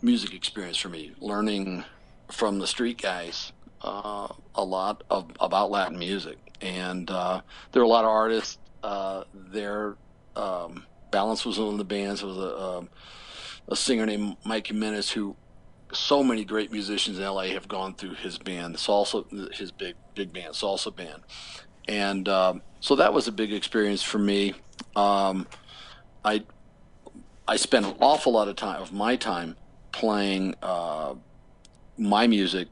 [0.01, 1.13] music experience for me.
[1.19, 1.83] Learning
[2.29, 7.85] from the street guys uh, a lot of about Latin music, and uh, there are
[7.85, 9.95] a lot of artists uh, there.
[10.35, 12.21] Um, Balance was one of the bands.
[12.21, 12.89] There was a, um,
[13.67, 15.35] a singer named Mike Jimenez who
[15.91, 20.33] so many great musicians in LA have gone through his band, salsa, his big big
[20.33, 21.21] band, salsa band,
[21.87, 24.55] and um, so that was a big experience for me.
[24.95, 25.45] Um,
[26.25, 26.43] I
[27.47, 29.55] I spent an awful lot of time of my time
[29.91, 31.13] playing uh,
[31.95, 32.69] my music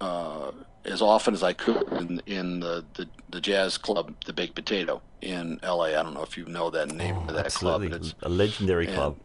[0.00, 0.52] uh,
[0.84, 5.00] as often as I could in, in the, the, the jazz club, the Baked Potato
[5.22, 5.84] in LA.
[5.84, 7.88] I don't know if you know that name Oh, of that absolutely.
[7.88, 8.00] club.
[8.00, 9.16] But it's a legendary and- club.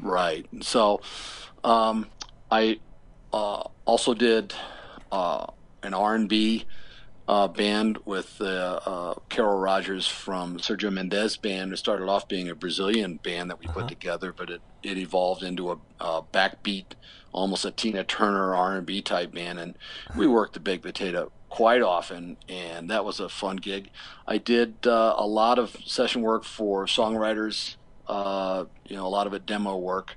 [0.00, 0.46] Right.
[0.60, 1.00] So,
[1.62, 2.08] um,
[2.50, 2.80] I
[3.32, 4.52] uh, also did
[5.12, 5.46] uh,
[5.84, 6.64] an R and B
[7.26, 11.72] uh, band with uh, uh, Carol Rogers from Sergio Mendes band.
[11.72, 13.72] It started off being a Brazilian band that we Uh-huh.
[13.80, 16.94] put together, but it, it evolved into a, a backbeat,
[17.32, 19.76] almost a Tina Turner R and B type band, and
[20.14, 23.90] we worked the Baked Potato quite often, and that was a fun gig.
[24.26, 29.26] I did uh, a lot of session work for songwriters uh, you know, a lot
[29.26, 30.16] of it demo work.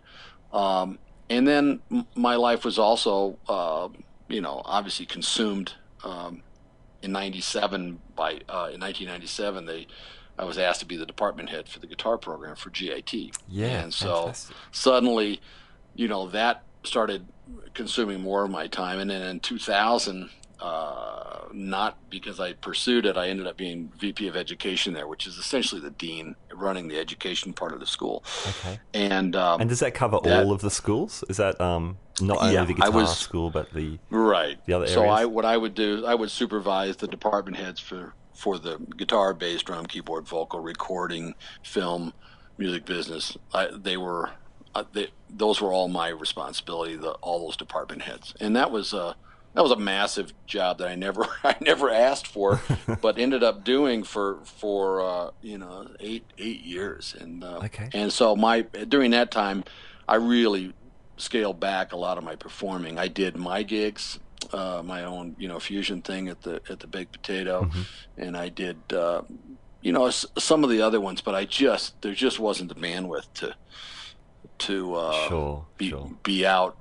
[0.52, 3.90] Um, and then m- my life was also, uh,
[4.28, 6.44] you know, obviously consumed um,
[7.02, 9.66] in '97 by uh, in 1997.
[9.66, 9.88] They,
[10.38, 13.14] I was asked to be the department head for the guitar program for GIT.
[13.50, 14.56] Yeah, and so fantastic.
[14.72, 15.42] suddenly,
[15.96, 17.26] you know, that started
[17.74, 19.00] consuming more of my time.
[19.00, 20.30] And then in 2000,
[20.60, 25.28] uh, not because I pursued it, I ended up being VP of Education there, which
[25.28, 28.24] is essentially the dean running the education part of the school.
[28.48, 28.80] Okay.
[28.94, 31.24] And, um, And does that cover that- all of the schools?
[31.30, 34.58] Is that um, not only Yeah, the I guitar was- school, but the right.
[34.66, 35.20] the other so areas?
[35.20, 39.34] I, what I would do, I would supervise the department heads for for the guitar,
[39.34, 42.14] bass, drum, keyboard, vocal, recording, film,
[42.60, 43.36] music business.
[43.52, 44.30] I, they were,
[44.76, 46.96] uh, they, those were all my responsibility.
[46.96, 49.14] The all those department heads, and that was uh,
[49.58, 52.62] that was a massive job that I never I never asked for,
[53.02, 57.90] but ended up doing for for uh, you know eight eight years, and uh, Okay.
[57.94, 59.64] and so my during that time,
[60.08, 60.74] I really
[61.18, 63.00] scaled back a lot of my performing.
[63.00, 64.20] I did my gigs,
[64.54, 67.82] uh, my own you know fusion thing at the at the Baked Potato, Mm-hmm.
[68.22, 69.24] and I did uh,
[69.82, 72.80] you know s- some of the other ones, but I just there just wasn't the
[72.80, 73.56] bandwidth to
[74.60, 76.12] to uh, sure, be sure.
[76.22, 76.78] be out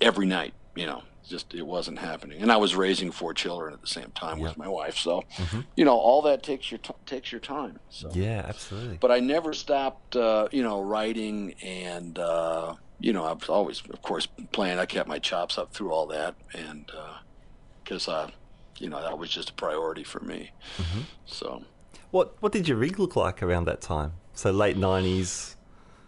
[0.00, 0.54] every night.
[0.74, 2.40] You know, just it wasn't happening.
[2.42, 4.48] And I was raising four children at the same time Yep.
[4.48, 5.64] with my wife, so Mhm.
[5.76, 7.80] you know all that takes your t- takes your time.
[7.90, 8.98] So Yeah, absolutely.
[8.98, 13.82] but I never stopped, uh, you know, writing and, uh, you know, I was always,
[13.90, 14.78] of course, playing.
[14.78, 16.90] I kept my chops up through all that, and
[17.82, 18.28] because, uh,
[18.78, 20.50] you know, that was just a priority for me.
[20.78, 21.02] Mhm.
[21.26, 21.64] So,
[22.12, 24.12] What what did your rig look like around that time?
[24.34, 25.56] So late nineties.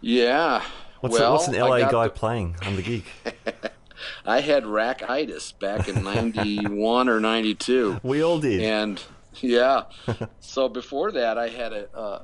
[0.01, 0.63] yeah.
[1.01, 3.05] What's well, a, what's an LA guy the- playing on the gig?
[4.27, 8.01] I had rackitis back in '91 or '92.
[8.05, 8.61] We all did.
[8.63, 9.03] and
[9.41, 9.83] yeah
[10.39, 12.23] so before that i had a uh,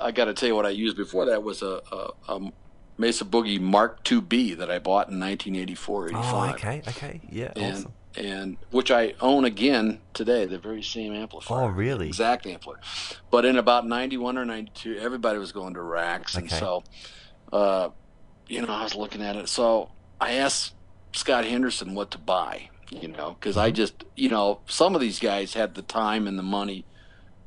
[0.00, 2.52] i got to tell you what i used before that was a, a, a
[2.96, 7.74] mesa boogie mark 2b that i bought in 1984 85 oh, okay, okay, yeah, and
[7.76, 7.92] awesome.
[8.16, 12.06] and which i own again today the very same amplifier Oh, really?
[12.06, 12.80] exact amplifier
[13.30, 16.82] but in about 91 or 92 everybody was going to racks and so
[17.52, 17.90] uh,
[18.48, 20.72] you know i was looking at it so i asked
[21.14, 23.64] scott henderson what to buy you know because Mm-hmm.
[23.66, 26.84] i just you know some of these guys had the time and the money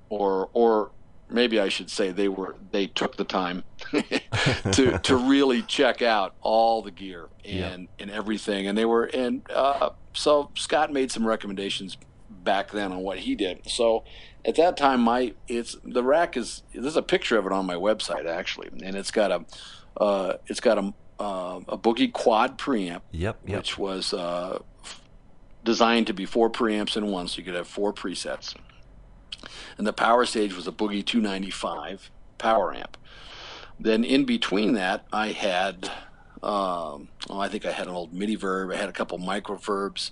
[0.09, 0.91] or or
[1.29, 3.63] maybe i should say they were they took the time
[4.71, 7.67] to to really check out all the gear Yeah.
[7.69, 11.97] and and everything and they were and uh, so scott made some recommendations
[12.29, 14.03] back then on what he did so
[14.45, 17.73] at that time my it's the rack is there's a picture of it on my
[17.75, 19.45] website actually and it's got a
[20.01, 23.57] uh, it's got a uh, a boogie quad preamp Yep, yep.
[23.57, 25.01] which was uh, f-
[25.63, 28.55] designed to be four preamps in one, so you could have four presets.
[29.77, 32.97] And the power stage was a Boogie 295 power amp.
[33.79, 35.85] Then in between that, I had,
[36.41, 38.71] um, oh, I think I had an old MIDI verb.
[38.71, 40.11] I had a couple micro verbs.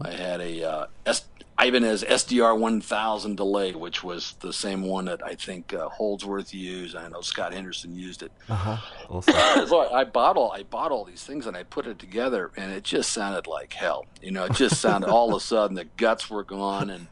[0.00, 1.26] I had a uh, S-
[1.64, 6.96] Ibanez SDR 1000 delay, which was the same one that I think uh, Holdsworth used.
[6.96, 8.76] I know Scott Henderson used it Uh huh.
[9.10, 9.66] Awesome.
[9.68, 12.50] so I, I bought all I bought all these things and I put it together
[12.56, 14.06] and it just sounded like hell.
[14.22, 17.06] You know, it just sounded all of a sudden the guts were gone and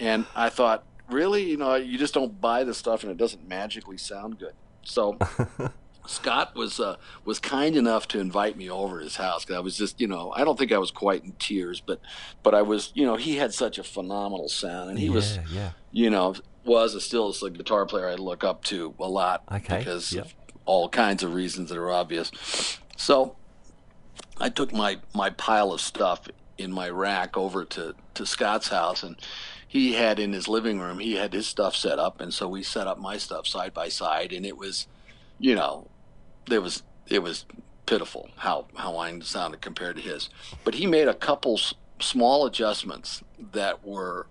[0.00, 3.48] and I thought, really, you know, you just don't buy the stuff and it doesn't
[3.48, 4.52] magically sound good.
[4.82, 5.18] So
[6.06, 9.60] Scott was uh, was kind enough to invite me over to his house because I
[9.60, 12.00] was just, you know, I don't think I was quite in tears, but
[12.42, 15.38] but I was, you know, he had such a phenomenal sound and he yeah, was
[15.52, 15.70] yeah.
[15.92, 19.44] you know, was a still is a guitar player I look up to a lot
[19.52, 20.26] Okay, because yep.
[20.26, 22.78] of all kinds of reasons that are obvious.
[22.96, 23.36] So
[24.38, 29.02] I took my my pile of stuff in my rack over to to Scott's house
[29.02, 29.16] and
[29.68, 32.62] he had in his living room he had his stuff set up and so we
[32.62, 34.86] set up my stuff side by side and it was
[35.38, 35.88] you know
[36.46, 37.44] there was it was
[37.86, 40.28] pitiful how how mine sounded compared to his.
[40.64, 44.26] But he made a couple s- small adjustments that were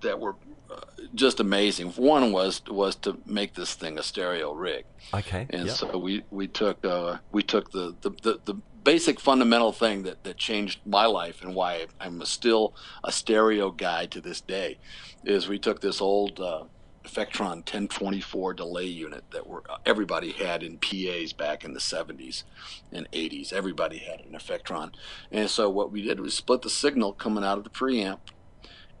[0.00, 0.34] that were
[0.70, 0.80] uh,
[1.14, 1.90] just amazing.
[1.90, 5.46] One was was to make this thing a stereo rig, Okay.
[5.50, 5.76] and yep.
[5.76, 10.24] so we we took uh, we took the, the, the, the basic fundamental thing that,
[10.24, 12.74] that changed my life and why I'm still
[13.04, 14.78] a stereo guy to this day
[15.24, 16.64] is we took this old uh,
[17.04, 22.44] Effectron 1024 delay unit that were everybody had in PAs back in the 70s
[22.92, 23.52] and 80s.
[23.52, 24.92] Everybody had an Effectron,
[25.30, 28.18] and so what we did was split the signal coming out of the preamp,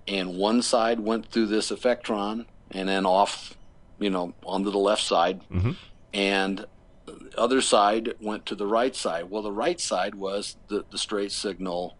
[0.08, 3.56] and one side went through this Effectron and then off,
[3.98, 5.76] you know, onto the left side, Mhm.
[6.12, 6.66] and
[7.06, 9.30] the other side went to the right side.
[9.30, 11.96] Well, the right side was the, the straight signal,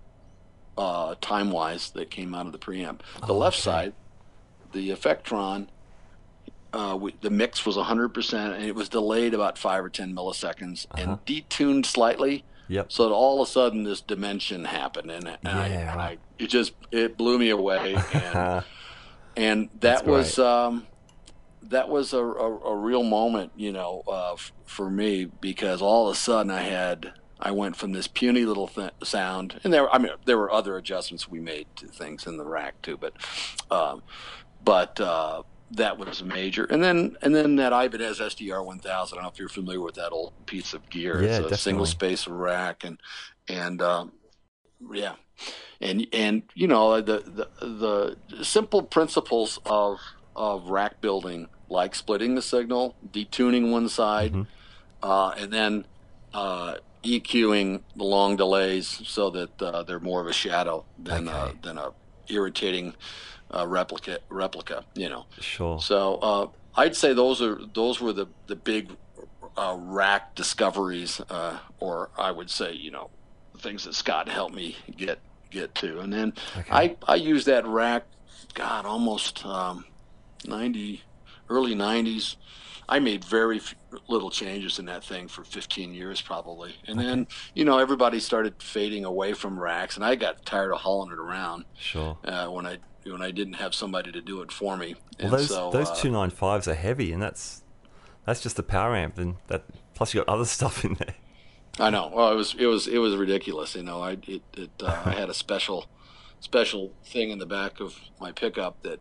[0.79, 3.01] uh, time wise, that came out of the preamp.
[3.27, 3.63] The Oh, left okay.
[3.63, 3.93] side,
[4.73, 5.69] the Effectron,
[6.73, 10.87] uh, we, the mix was 100%, and it was delayed about five or 10 milliseconds
[10.93, 11.03] Uh-huh.
[11.03, 12.45] and detuned slightly.
[12.69, 12.91] Yep.
[12.93, 16.47] So that all of a sudden, this dimension happened, and, and, I, and I, it
[16.47, 17.97] just it blew me away.
[18.15, 18.65] And
[19.37, 20.87] and That's that was um,
[21.65, 26.09] that was a, a, a real moment, you know, uh, f- for me because all
[26.09, 29.89] of a sudden I had I went from this puny little th- sound, and there
[29.93, 33.15] I mean there were other adjustments we made to things in the rack too, but
[33.71, 34.03] um,
[34.65, 36.65] but uh, that was major.
[36.65, 38.87] And then and then that Ibanez SDR 1000.
[38.87, 41.23] I don't know if you're familiar with that old piece of gear.
[41.23, 41.57] Yeah, it's a definitely.
[41.57, 42.99] single space rack, and
[43.49, 44.13] and um,
[44.93, 45.15] yeah,
[45.81, 49.99] and and you know the the the simple principles of
[50.37, 54.47] of rack building, like splitting the signal, detuning one side, Mhm.
[55.03, 55.85] uh, and then
[56.35, 61.47] uh, EQing the long delays so that uh, they're more of a shadow than uh,
[61.49, 61.59] Okay.
[61.63, 61.91] than a
[62.29, 62.95] irritating
[63.53, 64.85] uh, replica replica.
[64.95, 65.27] You know.
[65.41, 65.81] sure.
[65.81, 68.93] So uh, I'd say those are those were the the big
[69.57, 73.11] uh, rack discoveries, uh, or I would say you know
[73.59, 76.69] things that Scott helped me get get to, and then Okay.
[76.73, 78.07] I I used that rack,
[78.55, 79.85] God, almost um,
[80.47, 81.03] ninety
[81.49, 82.37] early nineties.
[82.89, 83.75] I made very f-
[84.09, 88.61] little changes in that thing for 15 years probably, and then you know everybody started
[88.61, 92.19] fading away from racks, and I got tired of hauling it around Sure.
[92.25, 94.95] uh, when I when I didn't have somebody to do it for me.
[95.21, 97.63] Well, those so, those uh, two nine fives are heavy, and that's
[98.27, 101.15] that's just the power amp, and that plus you got other stuff in there.
[101.81, 102.11] I know.
[102.15, 103.75] Well, it was it was it was ridiculous.
[103.75, 105.87] You know, I it, it uh, I had a special
[106.41, 109.01] special thing in the back of my pickup that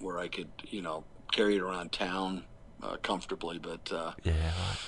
[0.00, 2.44] where I could you know carry it around town
[2.82, 3.58] uh, comfortably.
[3.58, 4.34] But uh, Yeah.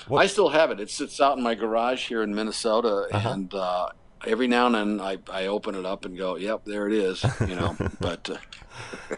[0.08, 0.24] Right.
[0.24, 0.80] I still have it.
[0.80, 3.28] It sits out in my garage here in Minnesota, Uh-huh.
[3.30, 3.88] and uh,
[4.26, 7.24] every now and then I, I open it up and go, "Yep, there it is."
[7.40, 9.16] You know, but uh,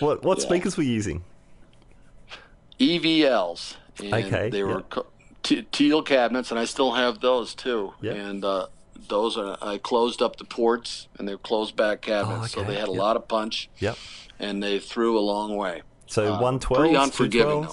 [0.00, 0.44] what what yeah.
[0.44, 1.24] speakers were you using?
[2.80, 3.76] EVLs.
[4.02, 5.02] And Okay, They were yeah.
[5.42, 7.94] te- teal cabinets, and I still have those too.
[8.00, 8.12] Yeah.
[8.12, 8.66] And uh,
[9.08, 12.74] those are I closed up the ports, and they're closed back cabinets, so Oh, okay,
[12.74, 12.98] they had a yeah.
[12.98, 13.96] lot of punch, Yep.
[14.38, 15.82] and they threw a long way.
[16.06, 17.66] So Uh, one pretty unforgiving.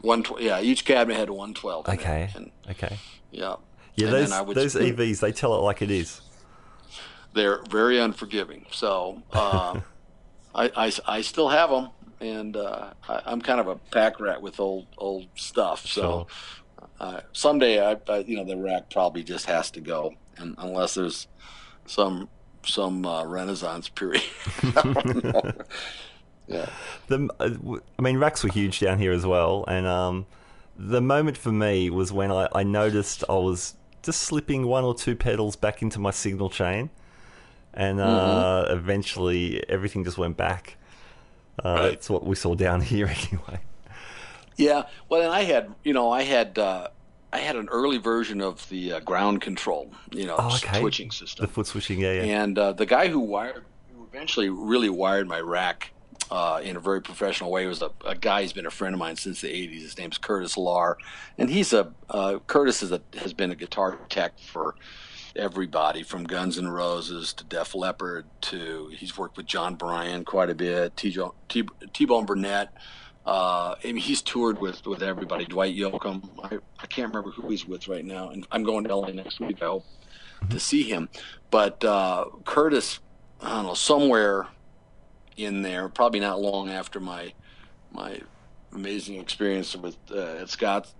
[0.00, 1.88] One, tw- yeah, each cabinet had one twelve.
[1.88, 2.30] Okay.
[2.34, 2.98] and Okay.
[3.30, 3.56] yeah,
[3.96, 6.20] Yeah, And those then I would those EVs they tell it like it is.
[7.32, 8.66] they're very unforgiving.
[8.70, 9.80] So uh,
[10.54, 14.40] I, I, I still have them, and uh, I, I'm kind of a pack rat
[14.42, 15.86] with old old stuff.
[15.86, 16.26] So
[17.00, 20.94] uh, someday, I, I you know the rack probably just has to go, and unless
[20.94, 21.28] there's
[21.86, 22.28] some
[22.64, 24.22] some uh, Renaissance period.
[24.62, 25.52] I
[26.46, 26.68] yeah.
[27.08, 30.26] The, uh, I mean, racks were huge down here as well, and um,
[30.76, 33.74] the moment for me was when I, I noticed I was
[34.04, 36.90] just slipping one or two pedals back into my signal chain,
[37.72, 38.04] and uh,
[38.68, 38.76] Mm-hmm.
[38.78, 40.76] eventually everything just went back.
[41.64, 41.90] Uh, Right.
[41.90, 43.60] That's what we saw down here anyway.
[44.56, 46.88] Yeah, well, and I had, you know, I had, uh,
[47.32, 50.78] I had an early version of the uh, ground control, you know, Oh, okay.
[50.78, 51.46] switching system.
[51.46, 52.42] The foot switching, yeah, yeah.
[52.42, 53.64] And uh, the guy who wired,
[53.96, 55.90] who eventually really wired my rack
[56.34, 58.98] uh, in a very professional way was a, a guy who's been a friend of
[58.98, 59.82] mine since the '80s.
[59.82, 60.98] His name's Curtis Lar,
[61.38, 64.74] and he's a uh, Curtis is a, has been a guitar tech for
[65.36, 70.50] everybody from Guns N' Roses to Def Leppard to he's worked with Jon Brion quite
[70.50, 71.16] a bit, T.
[71.48, 72.72] T- T-Bone Burnett.
[73.24, 75.44] Uh, I mean, he's toured with, with everybody.
[75.44, 76.28] Dwight Yoakam.
[76.42, 79.38] I, I can't remember who he's with right now, and I'm going to LA next
[79.38, 79.62] week.
[79.62, 79.86] I hope
[80.50, 81.08] to see him.
[81.52, 82.98] But uh, Curtis,
[83.40, 84.48] I don't know, somewhere
[85.36, 87.32] in there, probably not long after my
[87.92, 88.20] my
[88.72, 90.94] amazing experience with uh, at Scott's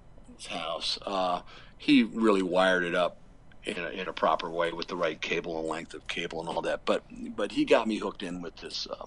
[0.49, 1.41] house, uh,
[1.76, 3.16] he really wired it up
[3.64, 6.49] in a, in a proper way with the right cable and length of cable and
[6.49, 6.85] all that.
[6.85, 7.03] But
[7.37, 9.07] but he got me hooked in with this uh,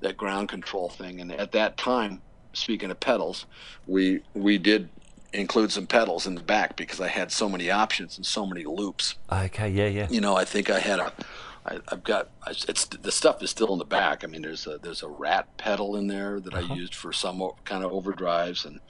[0.00, 2.22] that ground control thing, and at that time,
[2.52, 3.46] speaking of pedals,
[3.86, 4.88] we we did
[5.32, 8.64] include some pedals in the back because I had so many options and so many
[8.64, 9.14] loops.
[9.30, 10.08] Okay, yeah, yeah.
[10.10, 11.12] You know, I think I had a,
[11.66, 14.24] I, I've got, it's the stuff is still in the back.
[14.24, 16.72] I mean, there's a there's a rat pedal in there that Uh-huh.
[16.72, 18.80] I used for some o- kind of overdrives and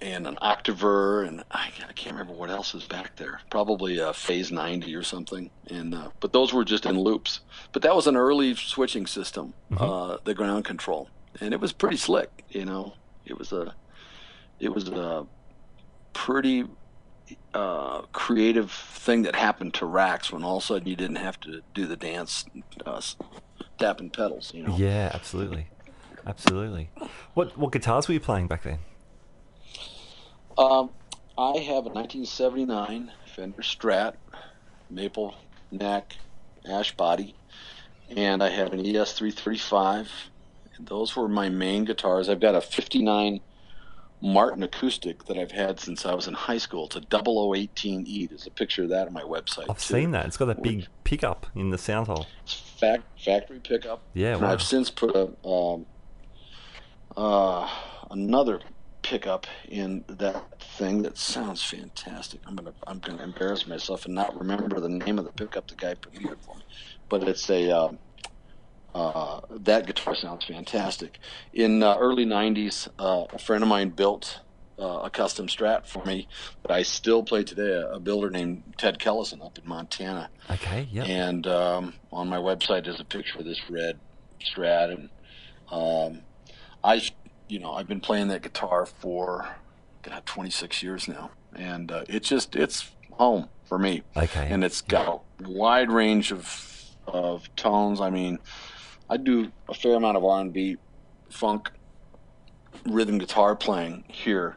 [0.00, 3.40] and an octaver and I, I can't remember what else is back there.
[3.50, 5.48] Probably a phase 90 or something.
[5.68, 7.40] And uh, but those were just in loops.
[7.72, 11.08] But that was an early switching system, uh, the ground control,
[11.40, 12.44] and it was pretty slick.
[12.50, 13.74] You know, it was a
[14.58, 15.24] it was a
[16.12, 16.64] pretty
[17.54, 21.38] uh, creative thing that happened to racks when all of a sudden you didn't have
[21.40, 22.44] to do the dance
[22.86, 23.00] uh,
[23.78, 24.52] tapping pedals.
[24.54, 24.76] You know.
[24.76, 25.66] Yeah, absolutely,
[26.26, 26.90] absolutely.
[27.34, 28.78] What what guitars were you playing back then?
[30.58, 30.90] Um,
[31.38, 34.14] I have a 1979 Fender Strat,
[34.90, 35.34] maple
[35.70, 36.16] neck,
[36.68, 37.34] ash body,
[38.16, 40.08] and I have an E ES335.
[40.76, 42.28] And those were my main guitars.
[42.28, 43.40] I've got a 59
[44.22, 46.86] Martin acoustic that I've had since I was in high school.
[46.86, 48.28] It's a 0018E.
[48.28, 49.66] There's a picture of that on my website.
[49.68, 49.94] I've too.
[49.94, 50.26] seen that.
[50.26, 52.26] It's got that big pickup in the sound hole.
[52.44, 54.00] It's fac- factory pickup.
[54.14, 54.52] Yeah, wow.
[54.52, 55.86] I've since put a um,
[57.16, 57.68] uh,
[58.12, 58.60] another
[59.02, 62.40] pickup in that thing that sounds fantastic.
[62.46, 65.74] I'm gonna I'm gonna embarrass myself and not remember the name of the pickup the
[65.74, 66.62] guy put in it for me,
[67.08, 67.92] but it's a uh,
[68.94, 71.18] uh, that guitar sounds fantastic.
[71.52, 74.40] In uh, early '90s, uh, a friend of mine built
[74.78, 76.28] uh, a custom Strat for me
[76.62, 77.72] that I still play today.
[77.72, 80.28] A, a builder named Ted Kellison up in Montana.
[80.50, 81.04] Okay, yeah.
[81.04, 83.98] And um, on my website is a picture of this red
[84.40, 85.08] Strat, and
[85.70, 86.22] um,
[86.84, 87.02] I,
[87.48, 89.48] you know, I've been playing that guitar for
[90.02, 94.02] God 26 years now, and uh, it just it's home for me.
[94.16, 94.48] Okay.
[94.50, 96.68] And it's got a wide range of
[97.06, 98.00] of tones.
[98.00, 98.38] I mean,
[99.12, 100.78] I do a fair amount of R&B,
[101.28, 101.70] funk,
[102.86, 104.56] rhythm guitar playing here,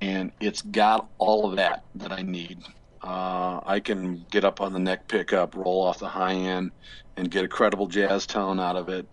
[0.00, 2.58] and it's got all of that that I need.
[3.00, 6.72] Uh, I can get up on the neck pickup, roll off the high end,
[7.16, 9.06] and get a credible jazz tone out of it.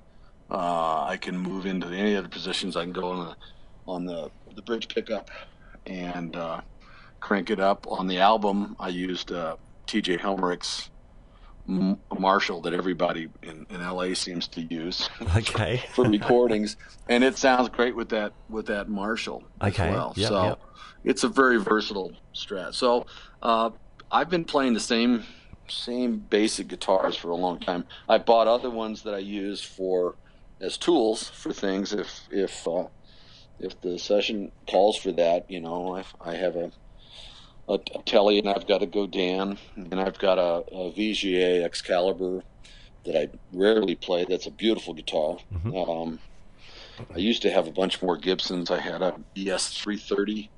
[0.49, 2.75] Uh, I can move into any other positions.
[2.75, 3.35] I can go on the
[3.85, 5.29] on the, the bridge pickup
[5.85, 6.61] and uh,
[7.19, 7.85] crank it up.
[7.91, 9.55] On the album, I used uh,
[9.85, 10.17] T.J.
[10.17, 10.89] Helmerich's
[11.65, 15.83] Marshall that everybody in, in LA seems to use Okay.
[15.93, 16.75] for recordings,
[17.09, 20.13] and it sounds great with that with that Marshall Okay, as well.
[20.17, 20.61] yep, so yep.
[21.03, 22.73] it's a very versatile Strat.
[22.73, 23.05] So
[23.41, 23.69] uh,
[24.11, 25.23] I've been playing the same
[25.69, 27.85] same basic guitars for a long time.
[28.09, 30.15] I bought other ones that I use for
[30.59, 32.87] as tools for things if if uh,
[33.59, 35.49] if the session calls for that.
[35.49, 36.71] You know, I, I have a
[37.67, 42.43] a, a Telly and I've got a Godin and I've got a, a VGA Excalibur
[43.05, 44.25] that I rarely play.
[44.27, 45.37] That's a beautiful guitar.
[45.65, 46.19] Um,
[47.13, 48.69] I used to have a bunch more Gibsons.
[48.71, 50.49] I had a ES 330,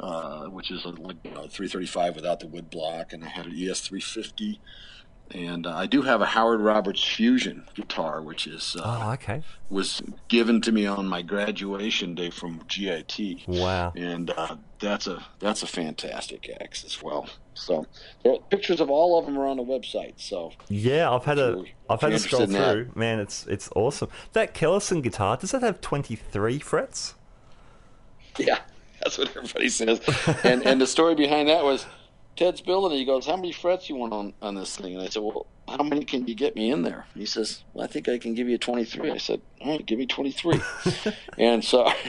[0.00, 3.80] uh, which is a know, 335 without the wood block, and I had an ES
[3.80, 4.60] 350.
[5.30, 9.42] And uh, I do have a Howard Roberts Fusion guitar, which is uh, Oh, okay.
[9.68, 13.92] was given to me on my graduation day from GIT Wow.
[13.96, 17.26] and uh, that's a that's a fantastic axe as well.
[17.54, 17.86] So
[18.24, 20.14] are pictures of all of them are on the website.
[20.18, 22.72] So Yeah, I've had a I've had a scroll in that.
[22.72, 22.90] through.
[22.94, 24.10] Man, it's it's awesome.
[24.34, 27.14] That Kellison guitar does that have twenty three frets?
[28.38, 28.58] yeah,
[29.02, 30.00] that's what everybody says.
[30.44, 31.86] and and the story behind that was
[32.36, 33.00] Ted's building it.
[33.00, 35.46] He goes, "How many frets you want on on this thing?" And I said, "Well,
[35.68, 38.34] how many can you get me in there?" He says, "Well, I think I can
[38.34, 40.60] give you 23." I said, "All right, give me 23."
[41.38, 41.90] and so.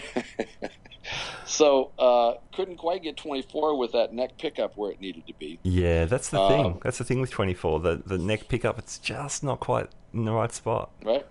[1.46, 5.60] So uh, couldn't quite get 24 with that neck pickup where it needed to be.
[5.62, 6.66] Yeah, that's the thing.
[6.66, 7.80] Um, That's the thing with twenty four.
[7.80, 10.90] The the neck pickup, it's just not quite in the right spot.
[11.04, 11.26] right?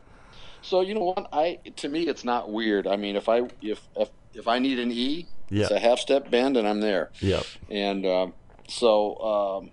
[0.63, 1.29] So you know what?
[1.33, 2.87] I to me it's not weird.
[2.87, 5.63] I mean, if I if if, if I need an E, Yeah.
[5.63, 7.11] it's a half step bend and I'm there.
[7.21, 7.45] Yep.
[7.69, 8.35] And um,
[8.69, 9.17] so
[9.63, 9.71] um,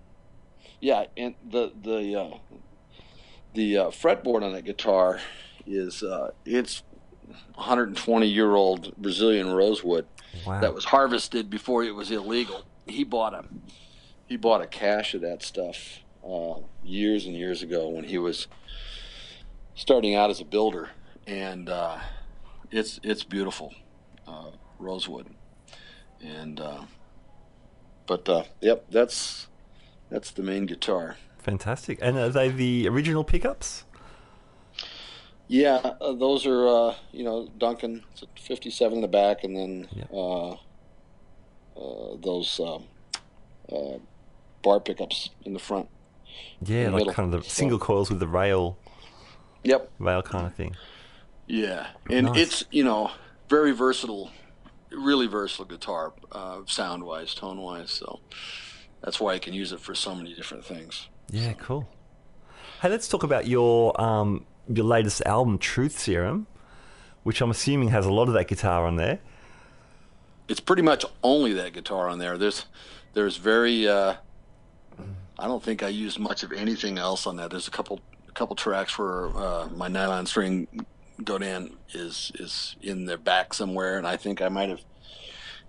[0.79, 2.37] yeah, and the the uh,
[3.53, 5.19] the uh, fretboard on that guitar
[5.67, 6.83] is uh, it's
[7.55, 10.05] 120 year old Brazilian rosewood
[10.45, 10.61] Wow.
[10.61, 12.63] that was harvested before it was illegal.
[12.87, 13.43] He bought a
[14.27, 18.47] he bought a cache of that stuff uh, years and years ago when he was
[19.75, 20.89] starting out as a builder,
[21.27, 21.97] and uh,
[22.71, 23.73] it's it's beautiful
[24.25, 25.27] uh, rosewood,
[26.21, 26.81] and uh,
[28.11, 29.47] but uh, yep, that's
[30.09, 31.15] that's the main guitar.
[31.39, 31.97] Fantastic.
[32.01, 33.85] And are they the original pickups?
[35.47, 38.03] Yeah, uh, those are uh, you know Duncan.
[38.35, 40.03] 57 in the back, and then Yeah.
[40.13, 40.51] uh,
[41.77, 42.83] uh, those um,
[43.71, 43.97] uh,
[44.61, 45.87] bar pickups in the front.
[46.61, 47.13] Yeah, the like middle.
[47.13, 48.77] kind of the So- single coils with the rail
[49.63, 49.89] Yep.
[49.99, 50.75] rail kind of thing.
[51.47, 52.37] Yeah, and Nice.
[52.41, 53.11] it's you know
[53.47, 54.31] very versatile
[54.91, 57.91] really versatile guitar, uh, sound wise, tone wise.
[57.91, 58.19] So
[59.01, 61.07] that's why I can use it for so many different things.
[61.29, 61.89] Yeah, cool.
[62.81, 66.47] Hey, let's talk about your um, your latest album, Truth Serum,
[67.23, 69.19] which I'm assuming has a lot of that guitar on there.
[70.47, 72.37] It's pretty much only that guitar on there.
[72.37, 72.65] There's
[73.13, 74.15] there's very uh,
[75.39, 77.51] I don't think I used much of anything else on that.
[77.51, 80.67] There's a couple a couple tracks where uh, my nylon string
[81.23, 84.81] Godin is is in their back somewhere, and I think I might have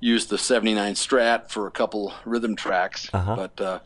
[0.01, 3.09] used the 79 Strat for a couple rhythm tracks.
[3.13, 3.37] Uh-huh.
[3.37, 3.79] But uh,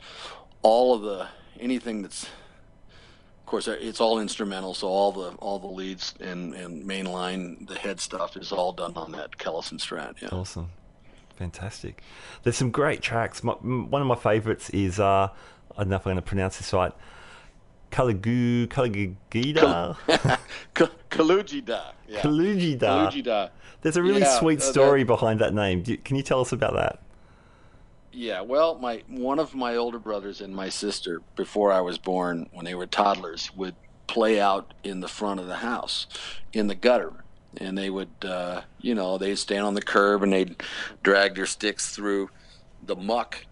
[0.62, 1.28] all of the
[1.60, 6.84] anything that's of course it's all instrumental, so all the all the leads and and
[6.84, 10.20] main line, the head stuff is all done on that Kellison Strat.
[10.20, 10.28] Yeah.
[10.30, 10.70] Awesome.
[11.36, 12.02] Fantastic.
[12.42, 13.44] There's some great tracks.
[13.44, 16.56] My, one of my favorites is, uh, I don't know if I'm going to pronounce
[16.56, 16.92] this right,
[21.10, 21.96] Kalujida.
[22.08, 22.20] Yeah.
[22.20, 22.78] Kalujida.
[22.78, 23.50] Kalujida.
[23.80, 25.82] There's a really Yeah, sweet uh, story behind that name.
[25.82, 27.00] Can you tell us about that?
[28.12, 32.48] Yeah, well, my one of my older brothers and my sister, before I was born,
[32.52, 33.74] when they were toddlers, would
[34.06, 36.06] play out in the front of the house,
[36.52, 37.12] in the gutter,
[37.56, 40.62] and they would, uh, you know, they'd stand on the curb and they'd
[41.02, 42.30] drag their sticks through
[42.84, 43.46] the muck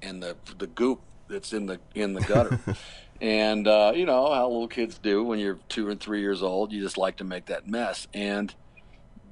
[0.00, 2.60] and the the goop that's in the in the gutter.
[3.24, 6.72] and uh, you know how little kids do when you're two and three years old,
[6.72, 8.06] you just like to make that mess.
[8.12, 8.54] And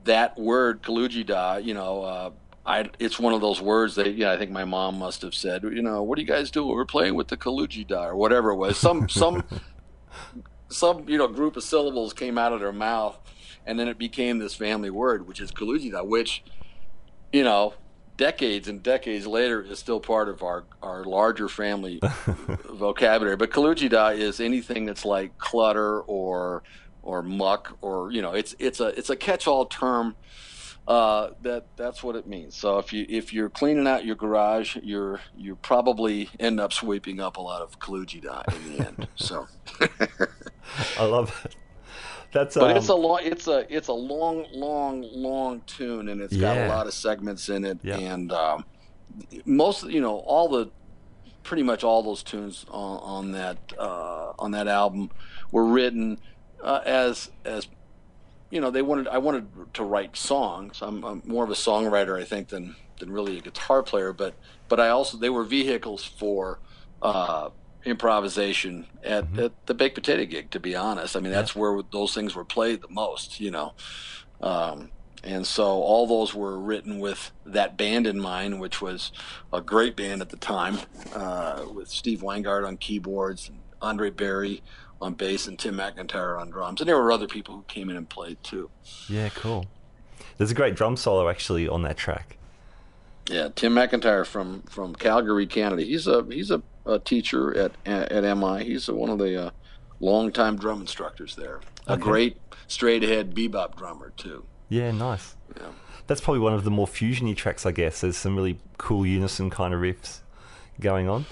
[0.05, 2.30] that word kalujida, you know, uh,
[2.64, 5.64] I it's one of those words that yeah, I think my mom must have said,
[5.64, 6.66] you know, what do you guys do?
[6.66, 8.78] We're playing with the kalujida or whatever it was.
[8.78, 9.45] Some some
[10.68, 13.18] some you know group of syllables came out of their mouth,
[13.66, 16.43] and then it became this family word, which is kalujida, which
[17.30, 17.74] you know.
[18.16, 22.00] Decades and decades later is still part of our, our larger family
[22.68, 23.36] vocabulary.
[23.36, 26.62] But kalujida is anything that's like clutter or
[27.02, 30.14] or muck or you know it's it's a it's a catch-all term
[30.88, 32.56] uh, that that's what it means.
[32.56, 37.20] So if you if you're cleaning out your garage, you're you probably end up sweeping
[37.20, 39.08] up a lot of kalujida in the end.
[39.14, 39.46] So,
[40.98, 41.54] I love it.
[42.33, 46.20] That's but um, it's a long it's a it's a long long long tune, and
[46.20, 47.99] it's got a lot of segments in it, Yeah.
[47.99, 48.64] and um,
[49.45, 50.70] most you know all the
[51.43, 55.11] pretty much all those tunes on, on that uh, on that album
[55.51, 56.18] were written
[56.62, 57.66] uh, as as
[58.51, 60.80] you know they wanted I wanted to write songs.
[60.80, 64.35] I'm, I'm more of a songwriter I think than than really a guitar player, but
[64.68, 66.61] but I also they were vehicles for
[67.03, 67.51] uh,
[67.85, 70.51] improvisation at, at the baked potato gig.
[70.51, 73.41] To be honest, I mean that's where those things were played the most.
[73.41, 73.74] You know.
[74.41, 74.91] Um,
[75.24, 79.12] and so all those were written with that band in mind, which was
[79.53, 80.78] a great band at the time,
[81.14, 84.62] uh, with Steve Weingart on keyboards, and Andre Berry
[85.01, 86.80] on bass, and Tim McIntyre on drums.
[86.80, 88.70] And there were other people who came in and played too.
[89.09, 89.66] yeah, cool.
[90.39, 92.37] There's a great drum solo actually on that track.
[93.30, 95.83] Yeah, Tim McIntyre from, from Calgary, Canada.
[95.83, 98.64] He's a he's a, a teacher at at MI.
[98.64, 99.51] He's one of the uh,
[100.01, 101.61] longtime drum instructors there.
[101.87, 104.45] A great straight ahead bebop drummer too.
[104.68, 105.37] Yeah, nice.
[105.57, 105.68] Yeah.
[106.07, 108.01] That's probably one of the more fusiony tracks, I guess.
[108.01, 110.20] There's some really cool unison kind of riffs
[110.80, 111.26] going on.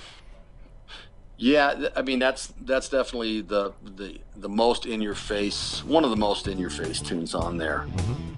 [1.37, 6.11] Yeah, I mean that's that's definitely the the the most in your face, one of
[6.11, 7.87] the most in your face tunes on there.
[7.87, 8.30] in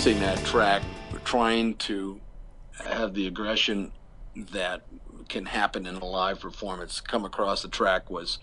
[0.00, 0.82] producing that track,
[1.26, 2.18] trying to
[2.86, 3.92] have the aggression
[4.34, 4.80] that
[5.28, 8.38] can happen in a live performance come across the track was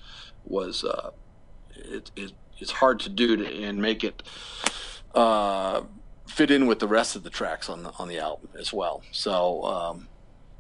[0.46, 1.10] was uh,
[1.76, 4.22] it, it, it's hard to do to, and make it
[5.16, 5.82] uh,
[6.28, 9.02] fit in with the rest of the tracks on the on the album as well.
[9.12, 10.08] So, um,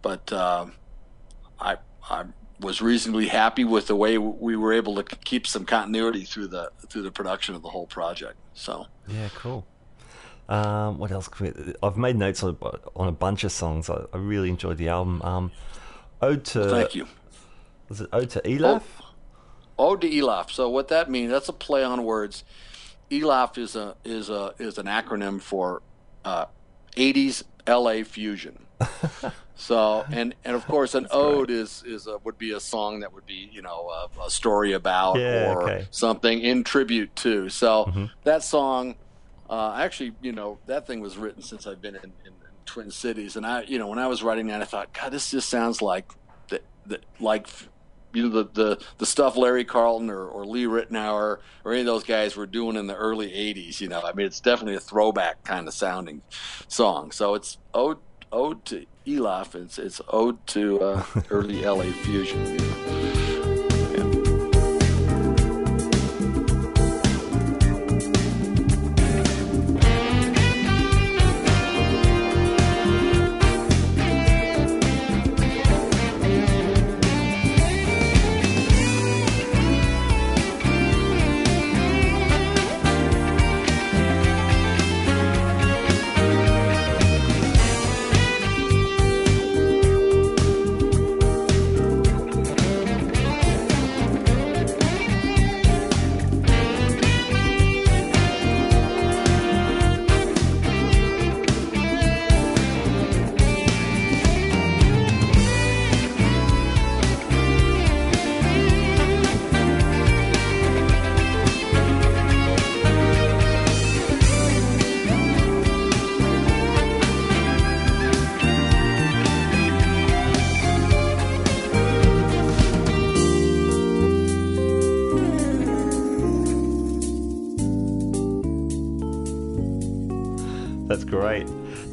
[0.02, 0.66] but uh,
[1.60, 1.78] I
[2.10, 2.24] I
[2.60, 6.72] was reasonably happy with the way we were able to keep some continuity through the
[6.90, 8.38] through the production of the whole project.
[8.56, 8.88] So.
[9.08, 9.68] Yeah, cool.
[10.50, 11.28] Um, what else?
[11.28, 12.58] Can we, I've made notes on,
[12.96, 13.90] on a bunch of songs.
[13.90, 15.22] I, I really enjoyed the album.
[15.22, 15.52] Um,
[16.22, 16.70] Ode to.
[16.70, 17.08] Thank you.
[17.90, 18.82] Was it Ode to Elaf?
[19.78, 20.52] Oh, Ode to Elaf.
[20.52, 21.32] So what that means?
[21.32, 22.44] That's a play on words.
[23.12, 25.82] Elaf is a is a is an acronym for
[26.26, 26.46] uh,
[26.96, 28.60] 80s LA fusion.
[29.56, 33.12] so and and of course an ode is is a, would be a song that
[33.14, 35.88] would be you know a, a story about Yeah, or okay.
[35.92, 37.50] something in tribute to.
[37.50, 38.06] So Mm-hmm.
[38.24, 38.96] that song,
[39.50, 42.34] uh, actually, you know, that thing was written since I've been in, in, in
[42.66, 45.32] Twin Cities, and I, you know, when I was writing that, I thought, God, this
[45.32, 46.12] just sounds like
[46.50, 47.48] the, the like.
[48.14, 51.86] You know the, the, the stuff Larry Carlton or, or Lee Ritenour or any of
[51.86, 53.80] those guys were doing in the early '80s.
[53.80, 56.22] You know, I mean, it's definitely a throwback kind of sounding
[56.68, 57.12] song.
[57.12, 58.00] So it's ode
[58.32, 59.56] ode to Elaf.
[59.56, 62.58] It's it's ode to uh, early LA fusion.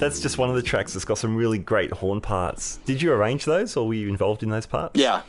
[0.04, 2.76] That's just one of the tracks that's got some really great horn parts.
[2.84, 4.98] Did you arrange those, or were you involved in those parts?
[5.00, 5.22] Yeah,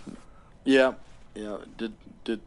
[0.65, 0.93] yeah,
[1.33, 1.57] yeah.
[1.77, 2.41] Did did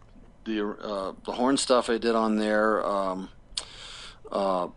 [0.45, 2.85] the uh, the horn stuff I did on there?
[2.87, 3.31] Um,
[4.31, 4.69] uh,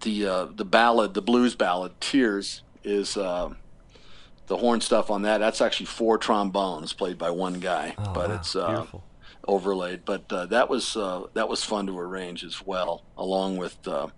[0.00, 3.50] the uh, the ballad, the blues ballad, "Tears" is uh,
[4.46, 5.38] the horn stuff on that.
[5.38, 9.04] That's actually four trombones played by one guy, Oh, but wow, it's uh, beautiful.
[9.46, 10.04] overlaid.
[10.04, 14.08] But uh, that was uh, that was fun to arrange as well, along with uh,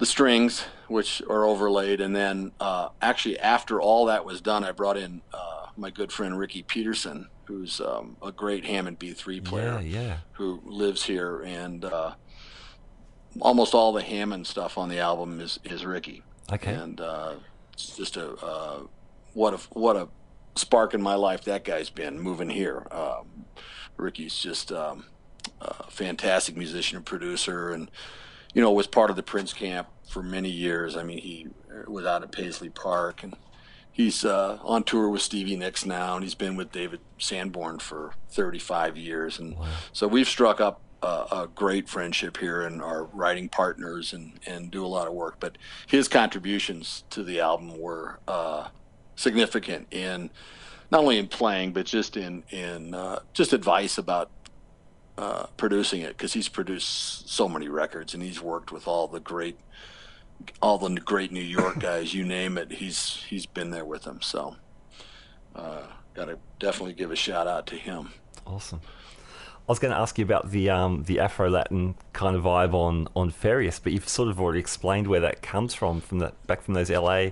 [0.00, 2.00] the strings, which are overlaid.
[2.00, 6.10] And then uh, actually, after all that was done, I brought in uh, my good
[6.10, 10.16] friend Ricky Peterson, who's um, a great Hammond B3 player Yeah, yeah.
[10.32, 12.14] who lives here, and uh,
[13.40, 16.22] almost all the Hammond stuff on the album is is Ricky.
[16.50, 16.72] Okay.
[16.72, 17.34] And uh,
[17.74, 18.80] it's just a uh,
[19.34, 20.08] what a what a
[20.56, 22.86] spark in my life that guy's been moving here.
[22.90, 23.44] Um,
[23.98, 25.04] Ricky's just um,
[25.60, 27.90] a fantastic musician and producer, and
[28.54, 30.96] you know was part of the Prince camp for many years.
[30.96, 31.48] I mean, he
[31.86, 33.34] was out at Paisley Park, and
[33.92, 38.14] he's uh, on tour with Stevie Nicks now, and he's been with David Sanborn for
[38.30, 39.56] 35 years, and
[39.92, 44.70] so we've struck up a, a great friendship here and are writing partners and, and
[44.70, 45.36] do a lot of work.
[45.40, 48.68] But his contributions to the album were uh,
[49.16, 50.30] significant in
[50.90, 54.30] not only in playing, but just in in uh, just advice about
[55.18, 59.20] uh, producing it because he's produced so many records and he's worked with all the
[59.20, 59.58] great
[60.62, 62.72] all the great New York guys, you name it.
[62.72, 64.22] He's he's been there with them.
[64.22, 64.56] So
[65.54, 65.82] uh,
[66.14, 68.12] got to definitely give a shout out to him.
[68.46, 68.80] Awesome.
[69.68, 72.74] I was going to ask you about the um, the Afro Latin kind of vibe
[72.74, 76.46] on on Farius, but you've sort of already explained where that comes from, from that
[76.46, 77.28] back from those LA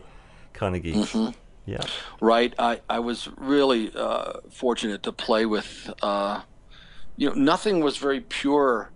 [0.53, 1.17] kind of gigs.
[1.69, 1.83] Yeah.
[2.23, 2.55] right?
[2.59, 6.41] I, I was really uh, fortunate to play with, uh,
[7.19, 8.91] you know, nothing was very pure,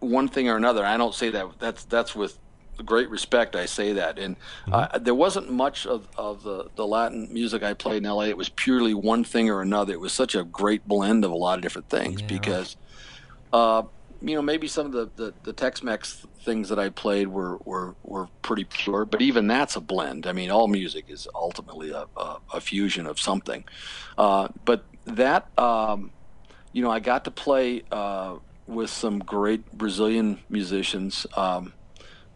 [0.00, 0.84] one thing or another.
[0.84, 1.46] I don't say that.
[1.60, 2.38] That's that's with
[2.84, 3.54] great respect.
[3.54, 4.34] I say that, and
[4.70, 8.22] uh, there wasn't much of, of the, the Latin music I played in LA.
[8.22, 9.92] It was purely one thing or another.
[9.92, 12.40] It was such a great blend of a lot of different things Yeah, right.
[12.40, 12.76] because.
[13.52, 13.84] Uh,
[14.24, 17.96] you know, maybe some of the, the, the Tex-Mex things that I played were, were,
[18.04, 20.28] were pretty pure, but even that's a blend.
[20.28, 23.64] I mean, all music is ultimately a, a, a fusion of something.
[24.16, 26.12] Uh, but that, um,
[26.72, 31.26] you know, I got to play uh, with some great Brazilian musicians.
[31.36, 31.74] Um,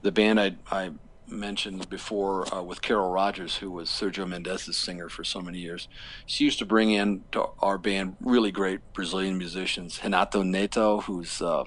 [0.03, 0.91] the band I, I
[1.29, 5.89] mentioned before uh, with Carol Rogers, who was Sergio Mendes' singer for so many years,
[6.27, 10.01] she used to bring in to our band really great Brazilian musicians.
[10.03, 11.65] Renato Neto, who's uh,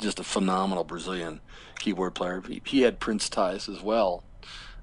[0.00, 1.40] just a phenomenal Brazilian
[1.78, 2.42] keyboard player.
[2.46, 4.24] He, he had Prince ties as well,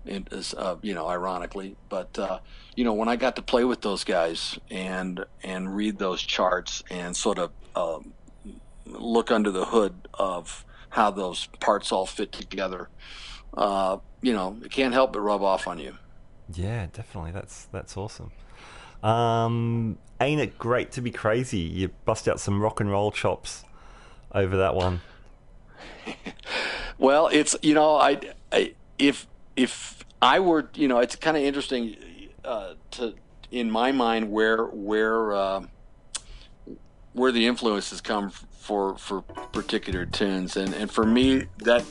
[0.05, 0.27] and
[0.57, 1.75] uh, you know, ironically.
[1.89, 2.39] But uh,
[2.75, 6.83] you know, when I got to play with those guys and and read those charts
[6.89, 8.13] and sort of um,
[8.85, 12.89] look under the hood of how those parts all fit together.
[13.53, 15.97] Uh, you know, it can't help but rub off on you.
[16.53, 17.31] Yeah, definitely.
[17.31, 18.31] That's that's awesome.
[19.03, 21.59] Um, ain't it great to be crazy?
[21.59, 23.63] You bust out some rock and roll chops
[24.33, 25.01] over that one.
[26.97, 28.19] well, it's you know, I,
[28.51, 31.95] I if if I were you know, it's kind of interesting
[32.43, 33.15] uh, to
[33.51, 35.65] in my mind where where uh,
[37.13, 41.83] where the influences come for for particular tunes, and and for me that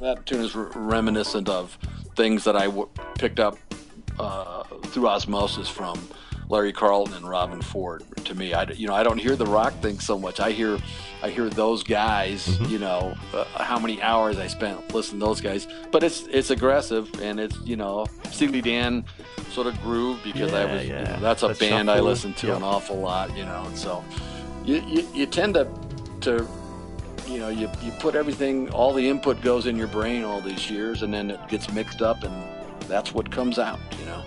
[0.00, 1.76] that tune is re- reminiscent of
[2.16, 2.88] things that I w-
[3.18, 3.58] picked up
[4.18, 5.98] uh, through osmosis from
[6.48, 8.04] Larry Carlton and Robben Ford.
[8.24, 10.40] To me, I you know I don't hear the rock thing so much.
[10.40, 10.78] I hear
[11.22, 12.46] I hear those guys.
[12.46, 12.64] Mm-hmm.
[12.66, 15.66] You know uh, how many hours I spent listening to those guys.
[15.90, 19.04] But it's it's aggressive and it's you know Steely Dan
[19.50, 20.98] sort of groove because yeah, I was yeah.
[20.98, 23.36] you know, that's a that's band I listen to an awful lot.
[23.36, 24.04] You know, and so
[24.64, 25.68] you, you, you tend to
[26.22, 26.48] to
[27.26, 30.70] you know you, you put everything all the input goes in your brain all these
[30.70, 32.34] years and then it gets mixed up and
[32.88, 34.22] that's what comes out you know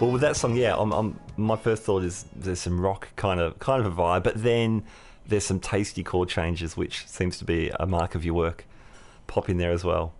[0.00, 3.38] Well, with that song, yeah, I'm, I'm, my first thought is there's some rock kind
[3.38, 4.82] of kind of a vibe, but then
[5.26, 8.64] there's some tasty chord changes, which seems to be a mark of your work.
[9.26, 10.14] Pop in there as well.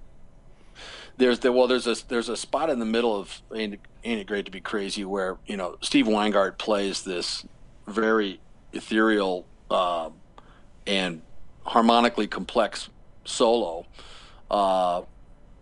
[1.17, 4.27] There's there well there's a there's a spot in the middle of Ain't Ain't it
[4.27, 7.47] Great to Be Crazy where you know Steve Weingart plays this
[7.89, 8.39] very
[8.75, 10.11] ethereal uh,
[10.87, 11.23] and
[11.65, 12.91] harmonically complex
[13.25, 13.87] solo,
[14.51, 15.03] uh,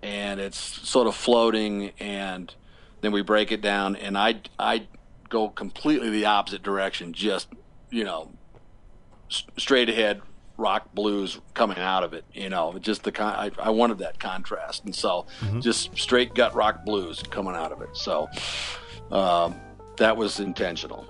[0.02, 2.52] and it's sort of floating and
[3.00, 4.86] then we break it down, and I I
[5.28, 7.48] go completely the opposite direction, just
[7.90, 8.30] you know,
[9.56, 10.22] straight ahead
[10.56, 12.24] rock blues coming out of it.
[12.32, 15.60] You know, just the con- I, I wanted that contrast, and so mm-hmm.
[15.60, 17.96] just straight gut rock blues coming out of it.
[17.96, 18.28] So
[19.10, 19.54] um,
[19.96, 21.06] that was intentional.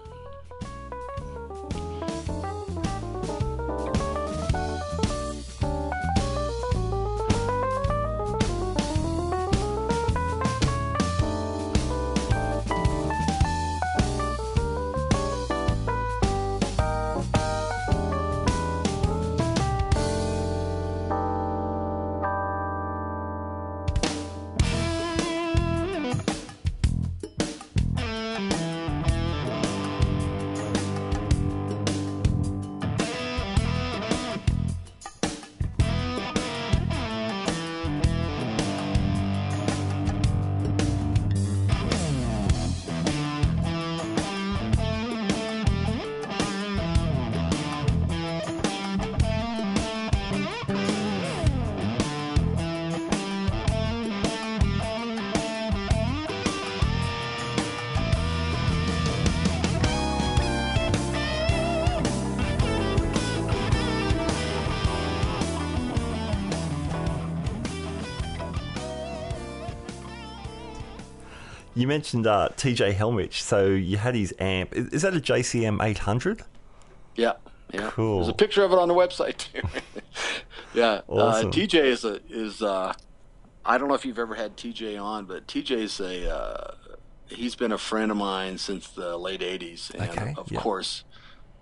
[71.79, 73.35] You mentioned uh, TJ Helmerich.
[73.35, 74.74] So you had his amp.
[74.74, 76.43] Is, is that a JCM 800?
[77.14, 77.35] Yeah.
[77.72, 77.91] Yeah.
[77.93, 78.16] Cool.
[78.16, 79.61] There's a picture of it on the website too.
[80.74, 81.03] yeah.
[81.09, 81.49] Uh, awesome.
[81.49, 82.93] Uh, TJ is a is uh,
[83.64, 86.74] I don't know if you've ever had TJ on, but TJ's a uh,
[87.29, 90.35] he's been a friend of mine since the late '80s, and okay.
[90.37, 90.61] of yeah.
[90.61, 91.05] course,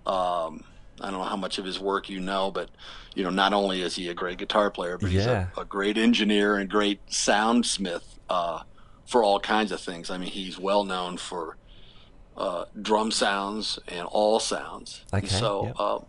[0.07, 0.63] um,
[0.99, 2.71] I don't know how much of his work you know, but
[3.13, 5.19] you know, not only is he a great guitar player, but yeah.
[5.19, 8.03] he's a, a, great engineer and great soundsmith.
[8.29, 8.61] Uh,
[9.07, 10.11] for all kinds of things.
[10.11, 11.57] I mean, he's well known for
[12.35, 15.03] uh, drum sounds and all sounds.
[15.13, 15.25] Okay.
[15.25, 15.75] So yep.
[15.79, 15.99] uh,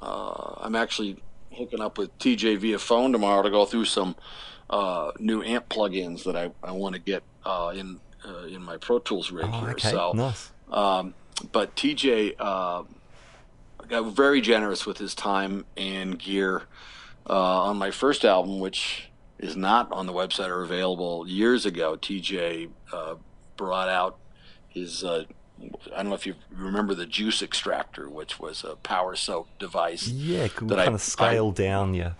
[0.00, 1.22] uh, I'm actually
[1.52, 4.14] hooking up with TJ via phone tomorrow to go through some
[4.70, 8.76] uh, new amp plugins that I, I want to get uh, in uh, in my
[8.76, 9.70] Pro Tools rig oh, here.
[9.70, 9.90] Okay.
[9.90, 10.50] So, nice.
[10.70, 11.14] um,
[11.52, 12.36] but TJ
[13.88, 16.62] got very generous with his time and gear
[17.26, 19.07] on my first album, which
[19.38, 21.26] is not on the website or available.
[21.28, 23.14] Years ago, TJ uh,
[23.56, 24.18] brought out
[24.68, 25.04] his.
[25.04, 25.24] Uh,
[25.92, 30.06] I don't know if you remember the juice extractor, which was a power soak device.
[30.08, 32.12] Yeah, that kind I, of scale down, yeah.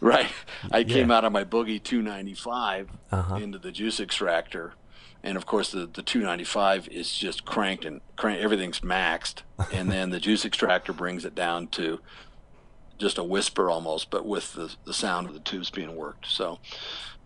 [0.00, 0.26] right.
[0.72, 0.84] I Yeah.
[0.94, 3.36] came out of my Boogie 295 Uh-huh.
[3.36, 4.74] into the juice extractor,
[5.22, 8.40] and of course the the 295 is just cranked and crank.
[8.40, 9.42] Everything's maxed,
[9.72, 12.00] and then the juice extractor brings it down to
[13.02, 16.26] just a whisper almost, but with the the sound of the tubes being worked.
[16.26, 16.58] So,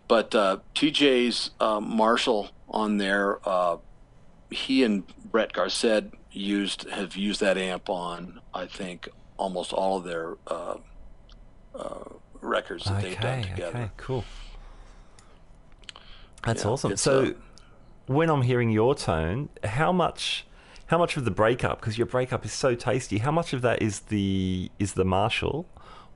[0.07, 3.77] but uh, TJ's uh, Marshall on there, uh,
[4.49, 9.07] he and Brett Garsed used have used that amp on I think
[9.37, 10.77] almost all of their uh,
[11.75, 12.03] uh,
[12.41, 13.77] records that they've done together.
[13.77, 14.25] okay, cool.
[16.43, 16.97] That's Yeah, awesome.
[16.97, 17.31] So, uh,
[18.07, 20.46] when I'm hearing your tone, how much,
[20.87, 21.79] how much of the breakup?
[21.79, 23.19] Because your breakup is so tasty.
[23.19, 25.67] How much of that is the is the Marshall,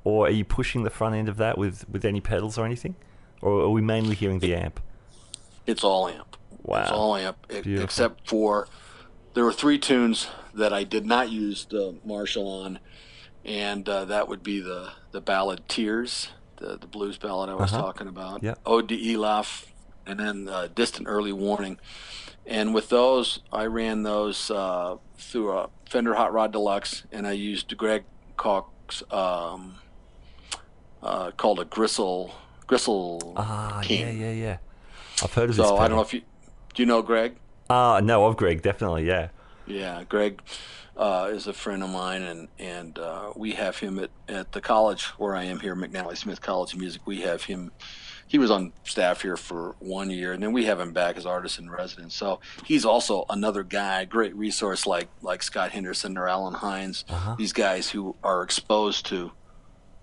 [0.04, 2.96] or are you pushing the front end of that with with any pedals or anything,
[3.42, 4.80] or are we mainly hearing the amp?
[5.68, 6.38] It's all amp.
[6.64, 6.82] Wow.
[6.82, 7.84] It's all amp, Beautiful.
[7.84, 8.68] except for
[9.34, 12.80] there were three tunes that I did not use the Marshall on,
[13.46, 17.74] and uh, that would be the the ballad "Tears," the the blues ballad I was
[17.74, 17.82] Uh-huh.
[17.82, 18.42] talking about.
[18.44, 18.56] Yeah.
[18.66, 19.66] "Ode to Elaf,"
[20.06, 21.78] and then uh, "Distant Early Warning."
[22.46, 27.34] And with those, I ran those uh, through a Fender Hot Rod Deluxe, and I
[27.34, 28.04] used Greg
[28.38, 29.76] Koch's um,
[31.04, 32.34] uh, called a Gristle
[32.68, 34.18] Gristle Ah, King.
[34.20, 34.58] yeah, yeah, yeah.
[35.24, 35.66] I've heard of this.
[35.68, 36.22] So I don't know if you
[36.74, 37.36] do you know Greg.
[37.70, 39.30] Ah, no, of Greg, definitely, yeah.
[39.68, 40.42] Yeah, Greg
[40.98, 44.62] uh, is a friend of mine, and and uh, we have him at, at the
[44.62, 47.02] college where I am here, McNally Smith College of Music.
[47.06, 47.72] We have him.
[48.32, 51.26] He was on staff here for one year, and then we have him back as
[51.26, 52.16] artist in residence.
[52.16, 57.04] So he's also another guy, great resource like like Scott Henderson or Allen Hinds.
[57.10, 57.36] Uh-huh.
[57.38, 59.34] These guys who are exposed to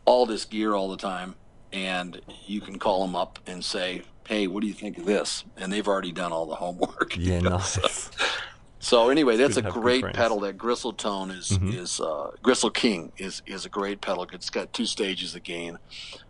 [0.04, 1.36] all this gear all the time,
[1.72, 5.44] and you can call them up and say, "Hey, what do you think of this?"
[5.56, 7.16] And they've already done all the homework.
[7.16, 7.80] Yeah, know, nice.
[7.80, 8.10] so-
[8.80, 10.40] so anyway, that's a to have good great pedal.
[10.40, 11.74] That Gristle tone is Mhm.
[11.74, 14.26] is uh, Gristle King is is a great pedal.
[14.32, 15.78] It's got two stages of gain.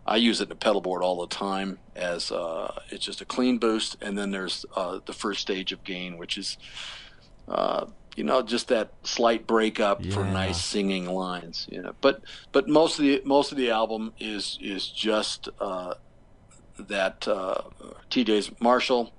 [0.05, 3.25] I use it in the pedal board all the time as uh, it's just a
[3.25, 6.57] clean boost, and then there's uh, the first stage of gain, which is
[7.47, 7.85] uh,
[8.15, 10.33] you know just that slight breakup for Yeah.
[10.33, 11.67] nice singing lines.
[11.71, 12.21] You know, but
[12.51, 15.93] but most of the most of the album is is just uh,
[16.79, 17.61] that uh,
[18.09, 19.13] TJ's Marshall,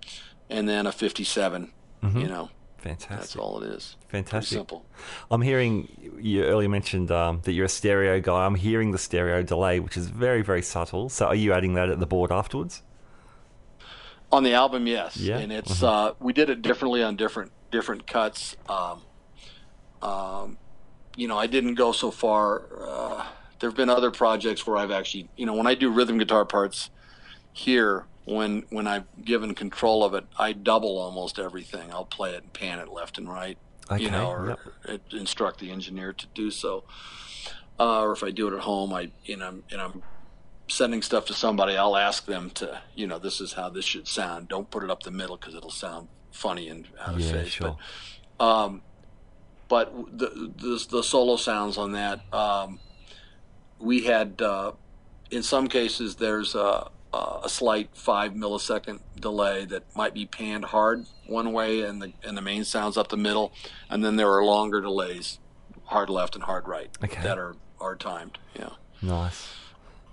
[0.49, 1.70] and then a 57.
[2.03, 2.20] Mhm.
[2.22, 2.51] You know.
[2.83, 3.97] That's all it is.
[4.09, 4.57] Pretty Fantastic.
[4.57, 4.85] simple.
[5.31, 8.47] I'm hearing you earlier mentioned um, that you're a stereo guy.
[8.47, 11.09] I'm hearing the stereo delay, which is very, very subtle.
[11.09, 12.83] So, are you adding that at the board afterwards?
[14.33, 15.16] On the album, yes.
[15.16, 18.57] Yeah, And it's uh, we did it differently on different different cuts.
[18.68, 19.03] Um,
[20.03, 20.59] um,
[21.16, 22.62] you know, I didn't go so far.
[22.81, 23.26] Uh,
[23.59, 26.45] there have been other projects where I've actually, you know, when I do rhythm guitar
[26.45, 26.91] parts
[27.53, 31.93] here, when when I've given control of it, I double almost everything.
[31.93, 33.59] I'll play it and pan it left and right.
[33.91, 34.05] Okay.
[34.05, 35.01] you know, or yep.
[35.12, 36.85] instruct the engineer to do so.
[37.79, 40.03] Uh, or if I do it at home, I you know, and I'm
[40.68, 44.07] sending stuff to somebody, I'll ask them to, you know, this is how this should
[44.07, 44.49] sound.
[44.49, 47.49] Don't put it up the middle because it'll sound funny and out of Yeah, phase.
[47.49, 47.77] sure.
[48.39, 48.83] But, um,
[49.68, 52.79] but the, the the solo sounds on that, um,
[53.79, 54.73] we had uh,
[55.31, 61.07] in some cases there's a, a slight five millisecond delay that might be panned hard
[61.27, 63.53] one way and the and the main sounds up the middle,
[63.89, 65.39] and then there are longer delays,
[65.85, 67.23] hard left and hard right, Okay.
[67.23, 68.39] that are are timed.
[68.59, 68.71] Yeah.
[69.03, 69.49] Nice.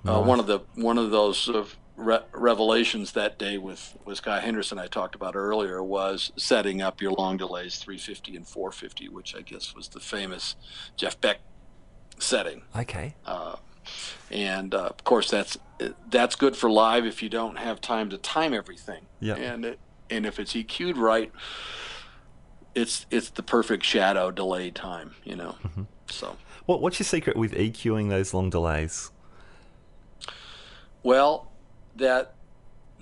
[0.07, 4.17] Uh, one of the one of those sort of re- revelations that day with with
[4.17, 9.09] Scott Henderson I talked about earlier was setting up your long delays 350 and 450,
[9.09, 10.55] which I guess was the famous
[10.95, 11.39] Jeff Beck
[12.19, 12.61] setting.
[12.75, 13.15] Okay.
[13.25, 13.57] Uh,
[14.31, 15.57] and uh, of course, that's
[16.09, 19.05] that's good for live if you don't have time to time everything.
[19.19, 19.35] Yeah.
[19.35, 19.79] And it,
[20.09, 21.31] and if it's EQ'd right,
[22.75, 25.15] it's it's the perfect shadow delay time.
[25.23, 25.55] You know.
[25.63, 25.83] Mm-hmm.
[26.09, 26.37] So.
[26.65, 29.09] What, what's your secret with EQing those long delays?
[31.01, 31.49] Well,
[31.95, 32.33] that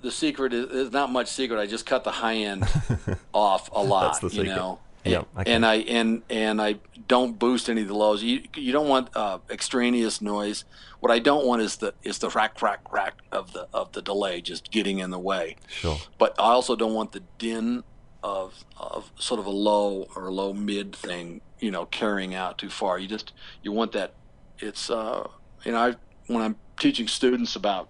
[0.02, 1.60] the secret is, is not much secret.
[1.60, 2.68] I just cut the high end
[3.34, 4.20] off a lot.
[4.20, 4.56] That's the You secret.
[4.56, 4.80] know.
[5.06, 5.54] Yep, And, okay.
[5.54, 6.76] and I and and I
[7.08, 8.24] don't boost any of the lows.
[8.24, 10.66] You you don't want uh, extraneous noise.
[11.00, 14.02] What I don't want is the is the crack rack rack of the of the
[14.02, 15.58] delay just getting in the way.
[15.68, 15.98] Sure.
[16.18, 17.84] But I also don't want the din
[18.24, 22.70] of of sort of a low or low mid thing, you know, carrying out too
[22.70, 22.98] far.
[22.98, 24.14] You just you want that.
[24.60, 25.28] It's uh,
[25.64, 25.96] you know, I
[26.28, 27.90] when I'm teaching students about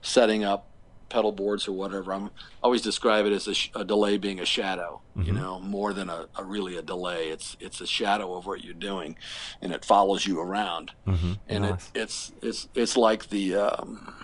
[0.00, 0.68] setting up
[1.12, 2.30] pedal boards or whatever, I'm I
[2.64, 5.00] always describe it as a, sh- a delay being a shadow.
[5.14, 5.36] You Mhm.
[5.40, 7.28] know, more than a, a really a delay.
[7.28, 9.16] It's it's a shadow of what you're doing,
[9.60, 11.32] and it follows you around Mm-hmm.
[11.48, 11.90] and nice.
[11.94, 14.14] it, it's it's it's like the, um,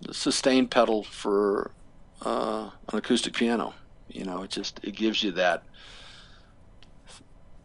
[0.00, 1.72] the sustain pedal for
[2.24, 3.74] uh, an acoustic piano.
[4.08, 5.62] You know, it just it gives you that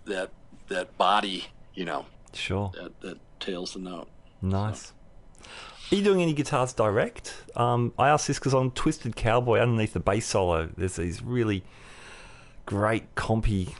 [0.05, 0.29] that
[0.69, 1.45] that body.
[1.75, 2.71] You know, sure.
[2.75, 4.07] that that tails the note.
[4.41, 4.93] Nice.
[5.93, 7.35] Are you doing any guitars direct?
[7.55, 11.63] Um, I asked this because on Twisted Cowboy, underneath the bass solo, there's these really
[12.65, 13.75] great compy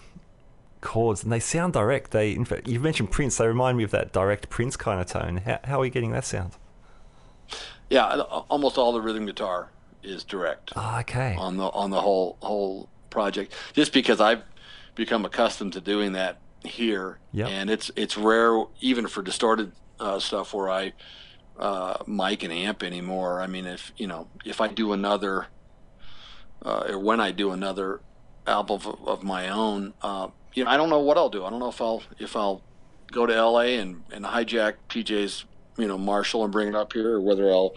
[0.79, 2.11] chords, and they sound direct.
[2.11, 3.37] They, in fact, you've mentioned Prince.
[3.37, 5.37] They remind me of that direct Prince kind of tone.
[5.37, 6.51] How, how are you getting that sound?
[7.89, 8.05] Yeah,
[8.47, 9.71] almost all the rhythm guitar
[10.03, 10.71] is direct.
[10.75, 11.35] Oh, okay.
[11.39, 14.43] On the on the whole whole project, just because I've
[14.93, 17.49] become accustomed to doing that here, yep.
[17.49, 20.93] and it's it's rare even for distorted uh, stuff where I
[21.57, 23.41] uh, mic and amp anymore.
[23.41, 25.47] I mean, if you know, if I do another,
[26.63, 28.01] uh, or when I do another
[28.45, 31.45] album of, of my own, uh, you know, I don't know what I'll do.
[31.45, 32.61] I don't know if I'll if I'll
[33.11, 33.77] go to L.A.
[33.77, 35.45] and and hijack PJ's
[35.77, 37.75] you know Marshall and bring it up here, or whether I'll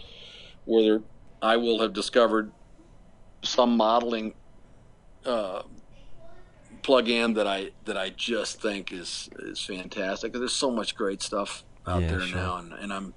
[0.65, 1.01] whether
[1.41, 2.51] I will have discovered
[3.43, 4.33] some modeling
[5.25, 5.63] uh,
[6.81, 10.33] plug-in that I that I just think is is fantastic.
[10.33, 12.37] There's so much great stuff out yeah, there sure.
[12.37, 13.13] now, and, and I'm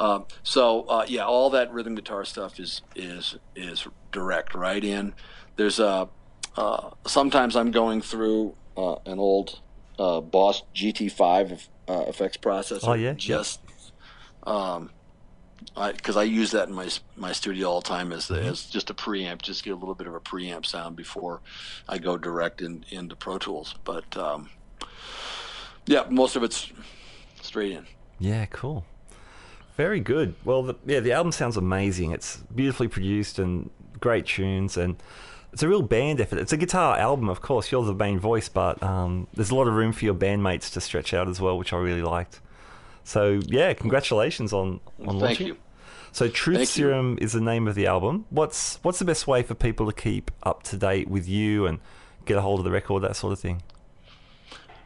[0.00, 1.24] uh, so uh, yeah.
[1.24, 5.14] All that rhythm guitar stuff is is is direct right in.
[5.56, 6.08] There's a
[6.56, 9.60] uh, sometimes I'm going through uh, an old
[9.98, 12.88] uh, Boss GT5 uh, effects processor.
[12.88, 13.60] Oh yeah, just
[14.44, 14.90] um,
[15.74, 18.48] because I, I, use that in my my studio all the time as mm-hmm.
[18.48, 21.40] as just a preamp, just get a little bit of a preamp sound before
[21.88, 23.74] I go direct in, into Pro Tools.
[23.84, 24.50] But um,
[25.86, 26.72] yeah, most of it's
[27.40, 27.86] straight in.
[28.18, 28.84] Yeah, cool.
[29.76, 30.34] Very good.
[30.44, 32.10] Well, the, yeah, the album sounds amazing.
[32.10, 34.96] It's beautifully produced and great tunes, and
[35.52, 36.38] it's a real band effort.
[36.38, 37.70] It's a guitar album, of course.
[37.70, 40.80] You're the main voice, but um, there's a lot of room for your bandmates to
[40.80, 42.40] stretch out as well, which I really liked.
[43.04, 45.46] So yeah, congratulations on on Thank launching.
[45.46, 45.56] You.
[46.12, 47.18] So Truth Thank Serum you.
[47.20, 48.26] is the name of the album.
[48.30, 51.80] What's what's the best way for people to keep up to date with you and
[52.24, 53.62] get a hold of the record, that sort of thing?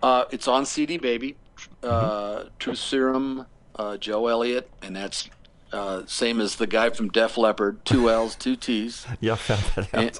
[0.02, 1.36] Uh, it's on CD Baby,
[1.82, 2.74] uh, Mm-hmm.
[2.74, 3.46] Serum,
[3.76, 5.28] uh, Joe Elliott, and that's
[5.72, 9.06] uh, same as the guy from Def Leppard, two L's, two T's.
[9.20, 10.18] yeah, found that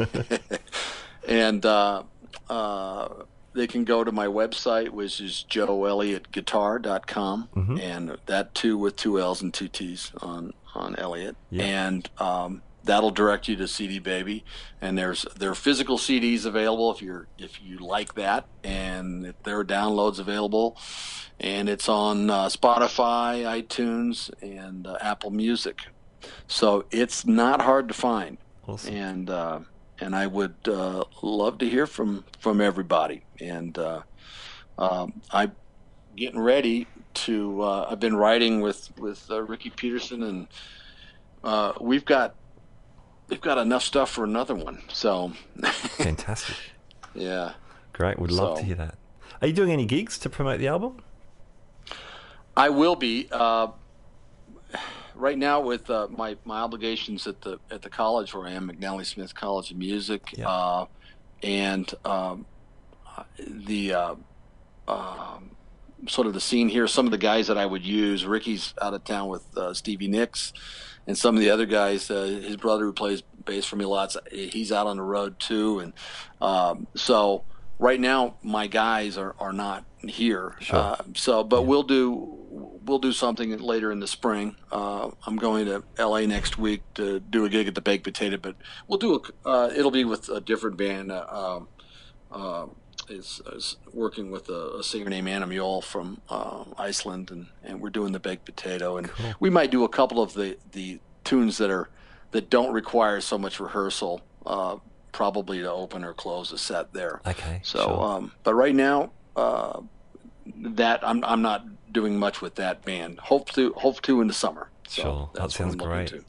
[0.00, 0.60] out.
[1.28, 2.02] and uh,
[2.50, 3.08] uh,
[3.52, 7.80] they can go to my website, which is joeelliottguitar.com, Mhm.
[7.80, 11.64] and that too with two L's and two T's on on Elliott, Yeah.
[11.64, 14.44] and um, that'll direct you to CD Baby.
[14.80, 19.58] And there's there are physical CDs available if you're if you like that, and there
[19.58, 20.76] are downloads available,
[21.40, 25.86] and it's on uh, Spotify, iTunes, and uh, Apple Music.
[26.46, 28.94] So it's not hard to find Awesome.
[28.94, 29.60] and uh,
[30.00, 33.24] and I would uh, love to hear from from everybody.
[33.40, 34.02] And uh,
[34.78, 35.52] um, I'm
[36.16, 37.62] getting ready to.
[37.62, 40.48] Uh, I've been writing with with uh, Ricky Peterson, and
[41.42, 42.34] uh, we've got
[43.28, 44.82] we've got enough stuff for another one.
[44.88, 46.56] So Fantastic.
[47.14, 47.52] yeah,
[47.92, 48.18] Great.
[48.18, 48.96] Would love to hear that.
[49.40, 51.02] Are you doing any gigs to promote the album?
[52.56, 53.28] I will be.
[53.30, 53.68] Uh,
[55.14, 58.68] right now, with uh, my my obligations at the at the college where I am,
[58.70, 60.48] McNally Smith College of Music, Yeah.
[60.48, 60.86] uh,
[61.42, 62.46] and um,
[63.38, 64.14] the uh,
[64.88, 65.50] um,
[66.08, 66.86] sort of the scene here.
[66.86, 68.24] Some of the guys that I would use.
[68.24, 70.52] Ricky's out of town with uh, Stevie Nicks,
[71.06, 72.10] and some of the other guys.
[72.10, 74.16] Uh, his brother who plays bass for me lots.
[74.32, 75.92] He's out on the road too, and
[76.40, 77.44] um, so
[77.78, 80.54] right now my guys are, are not here.
[80.60, 80.76] Sure.
[80.78, 81.66] Uh, so, but Yeah.
[81.68, 82.30] we'll do
[82.86, 84.54] we'll do something later in the spring.
[84.70, 86.26] Uh, I'm going to L.A.
[86.26, 88.56] next week to do a gig at the Baked Potato, but
[88.88, 89.48] we'll do a.
[89.48, 91.10] Uh, it'll be with a different band.
[93.08, 97.80] Is, is working with a, a singer named Anna Mjöll from uh, Iceland, and, and
[97.80, 99.34] we're doing the Baked Potato, and Cool.
[99.40, 101.88] we might do a couple of the, the tunes that are
[102.30, 104.76] that don't require so much rehearsal, uh,
[105.12, 107.20] probably to open or close a set there.
[107.26, 107.60] Okay.
[107.62, 108.02] So, sure.
[108.04, 109.80] um, but right now, uh,
[110.46, 113.18] that I'm I'm not doing much with that band.
[113.20, 114.68] Hope to hope to in the summer.
[114.88, 115.30] So Sure.
[115.34, 116.08] That sounds great.
[116.08, 116.24] to.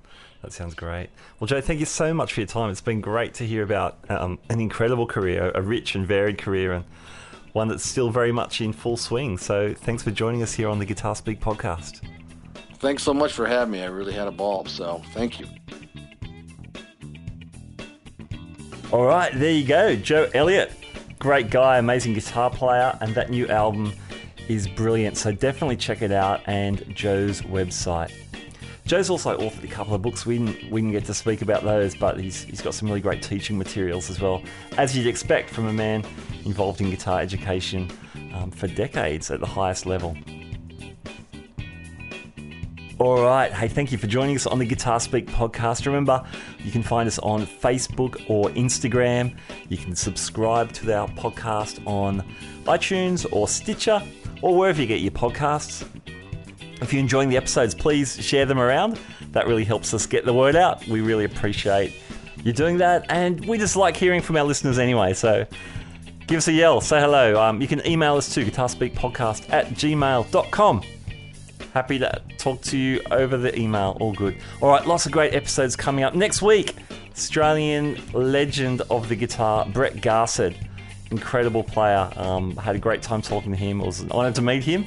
[0.45, 1.09] That sounds great.
[1.39, 2.69] Well, Joe, thank you so much for your time.
[2.69, 6.73] It's been great to hear about um, an incredible career, a rich and varied career,
[6.73, 6.85] and
[7.53, 9.39] one that's still very much in full swing.
[9.39, 12.01] So, thanks for joining us here on the Guitar Speak podcast.
[12.77, 13.81] Thanks so much for having me.
[13.81, 14.65] I really had a ball.
[14.65, 15.47] So thank you.
[18.91, 19.95] All right, there you go.
[19.95, 20.73] Joe Elliott,
[21.17, 23.93] great guy, amazing guitar player, and that new album
[24.47, 25.17] is brilliant.
[25.17, 28.11] So definitely check it out and Joe's website.
[28.85, 30.27] Joe's also authored a couple of books.
[30.27, 33.01] We didn't, we didn't get to speak about those, but he's, he's got some really
[33.01, 34.43] great teaching materials as well,
[34.77, 36.05] as you'd expect from a man
[36.45, 37.89] involved in guitar education
[38.35, 40.15] um, for decades at the highest level.
[42.99, 43.51] All right.
[43.51, 45.85] Hey, thank you for joining us on the Guitar Speak podcast.
[45.85, 46.23] Remember,
[46.59, 49.35] you can find us on Facebook or Instagram.
[49.67, 52.23] You can subscribe to our podcast on
[52.65, 54.01] iTunes or Stitcher
[54.41, 55.85] or wherever you get your podcasts.
[56.81, 58.99] If you're enjoying the episodes, please share them around.
[59.31, 60.85] That really helps us get the word out.
[60.87, 61.93] We really appreciate
[62.43, 65.13] you doing that, and we just like hearing from our listeners anyway.
[65.13, 65.47] So
[66.27, 67.41] give us a yell, say hello.
[67.41, 70.81] Um, you can email us to guitarspeakpodcast at gmail.com.
[71.73, 73.97] Happy to talk to you over the email.
[73.99, 74.37] All good.
[74.61, 76.75] All right, lots of great episodes coming up next week.
[77.11, 80.53] Australian legend of the guitar, Brett Garsed.
[81.11, 82.09] Incredible player.
[82.15, 83.79] Um, had a great time talking to him.
[83.79, 84.85] It was an honour to meet him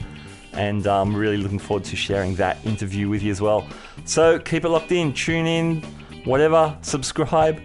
[0.53, 3.66] and I'm um, really looking forward to sharing that interview with you as well.
[4.05, 5.82] So keep it locked in, tune in,
[6.24, 7.61] whatever, subscribe,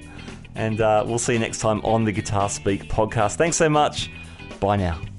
[0.56, 3.36] and uh, we'll see you next time on the Guitar Speak podcast.
[3.36, 4.12] Thanks so much.
[4.60, 5.13] Bye now.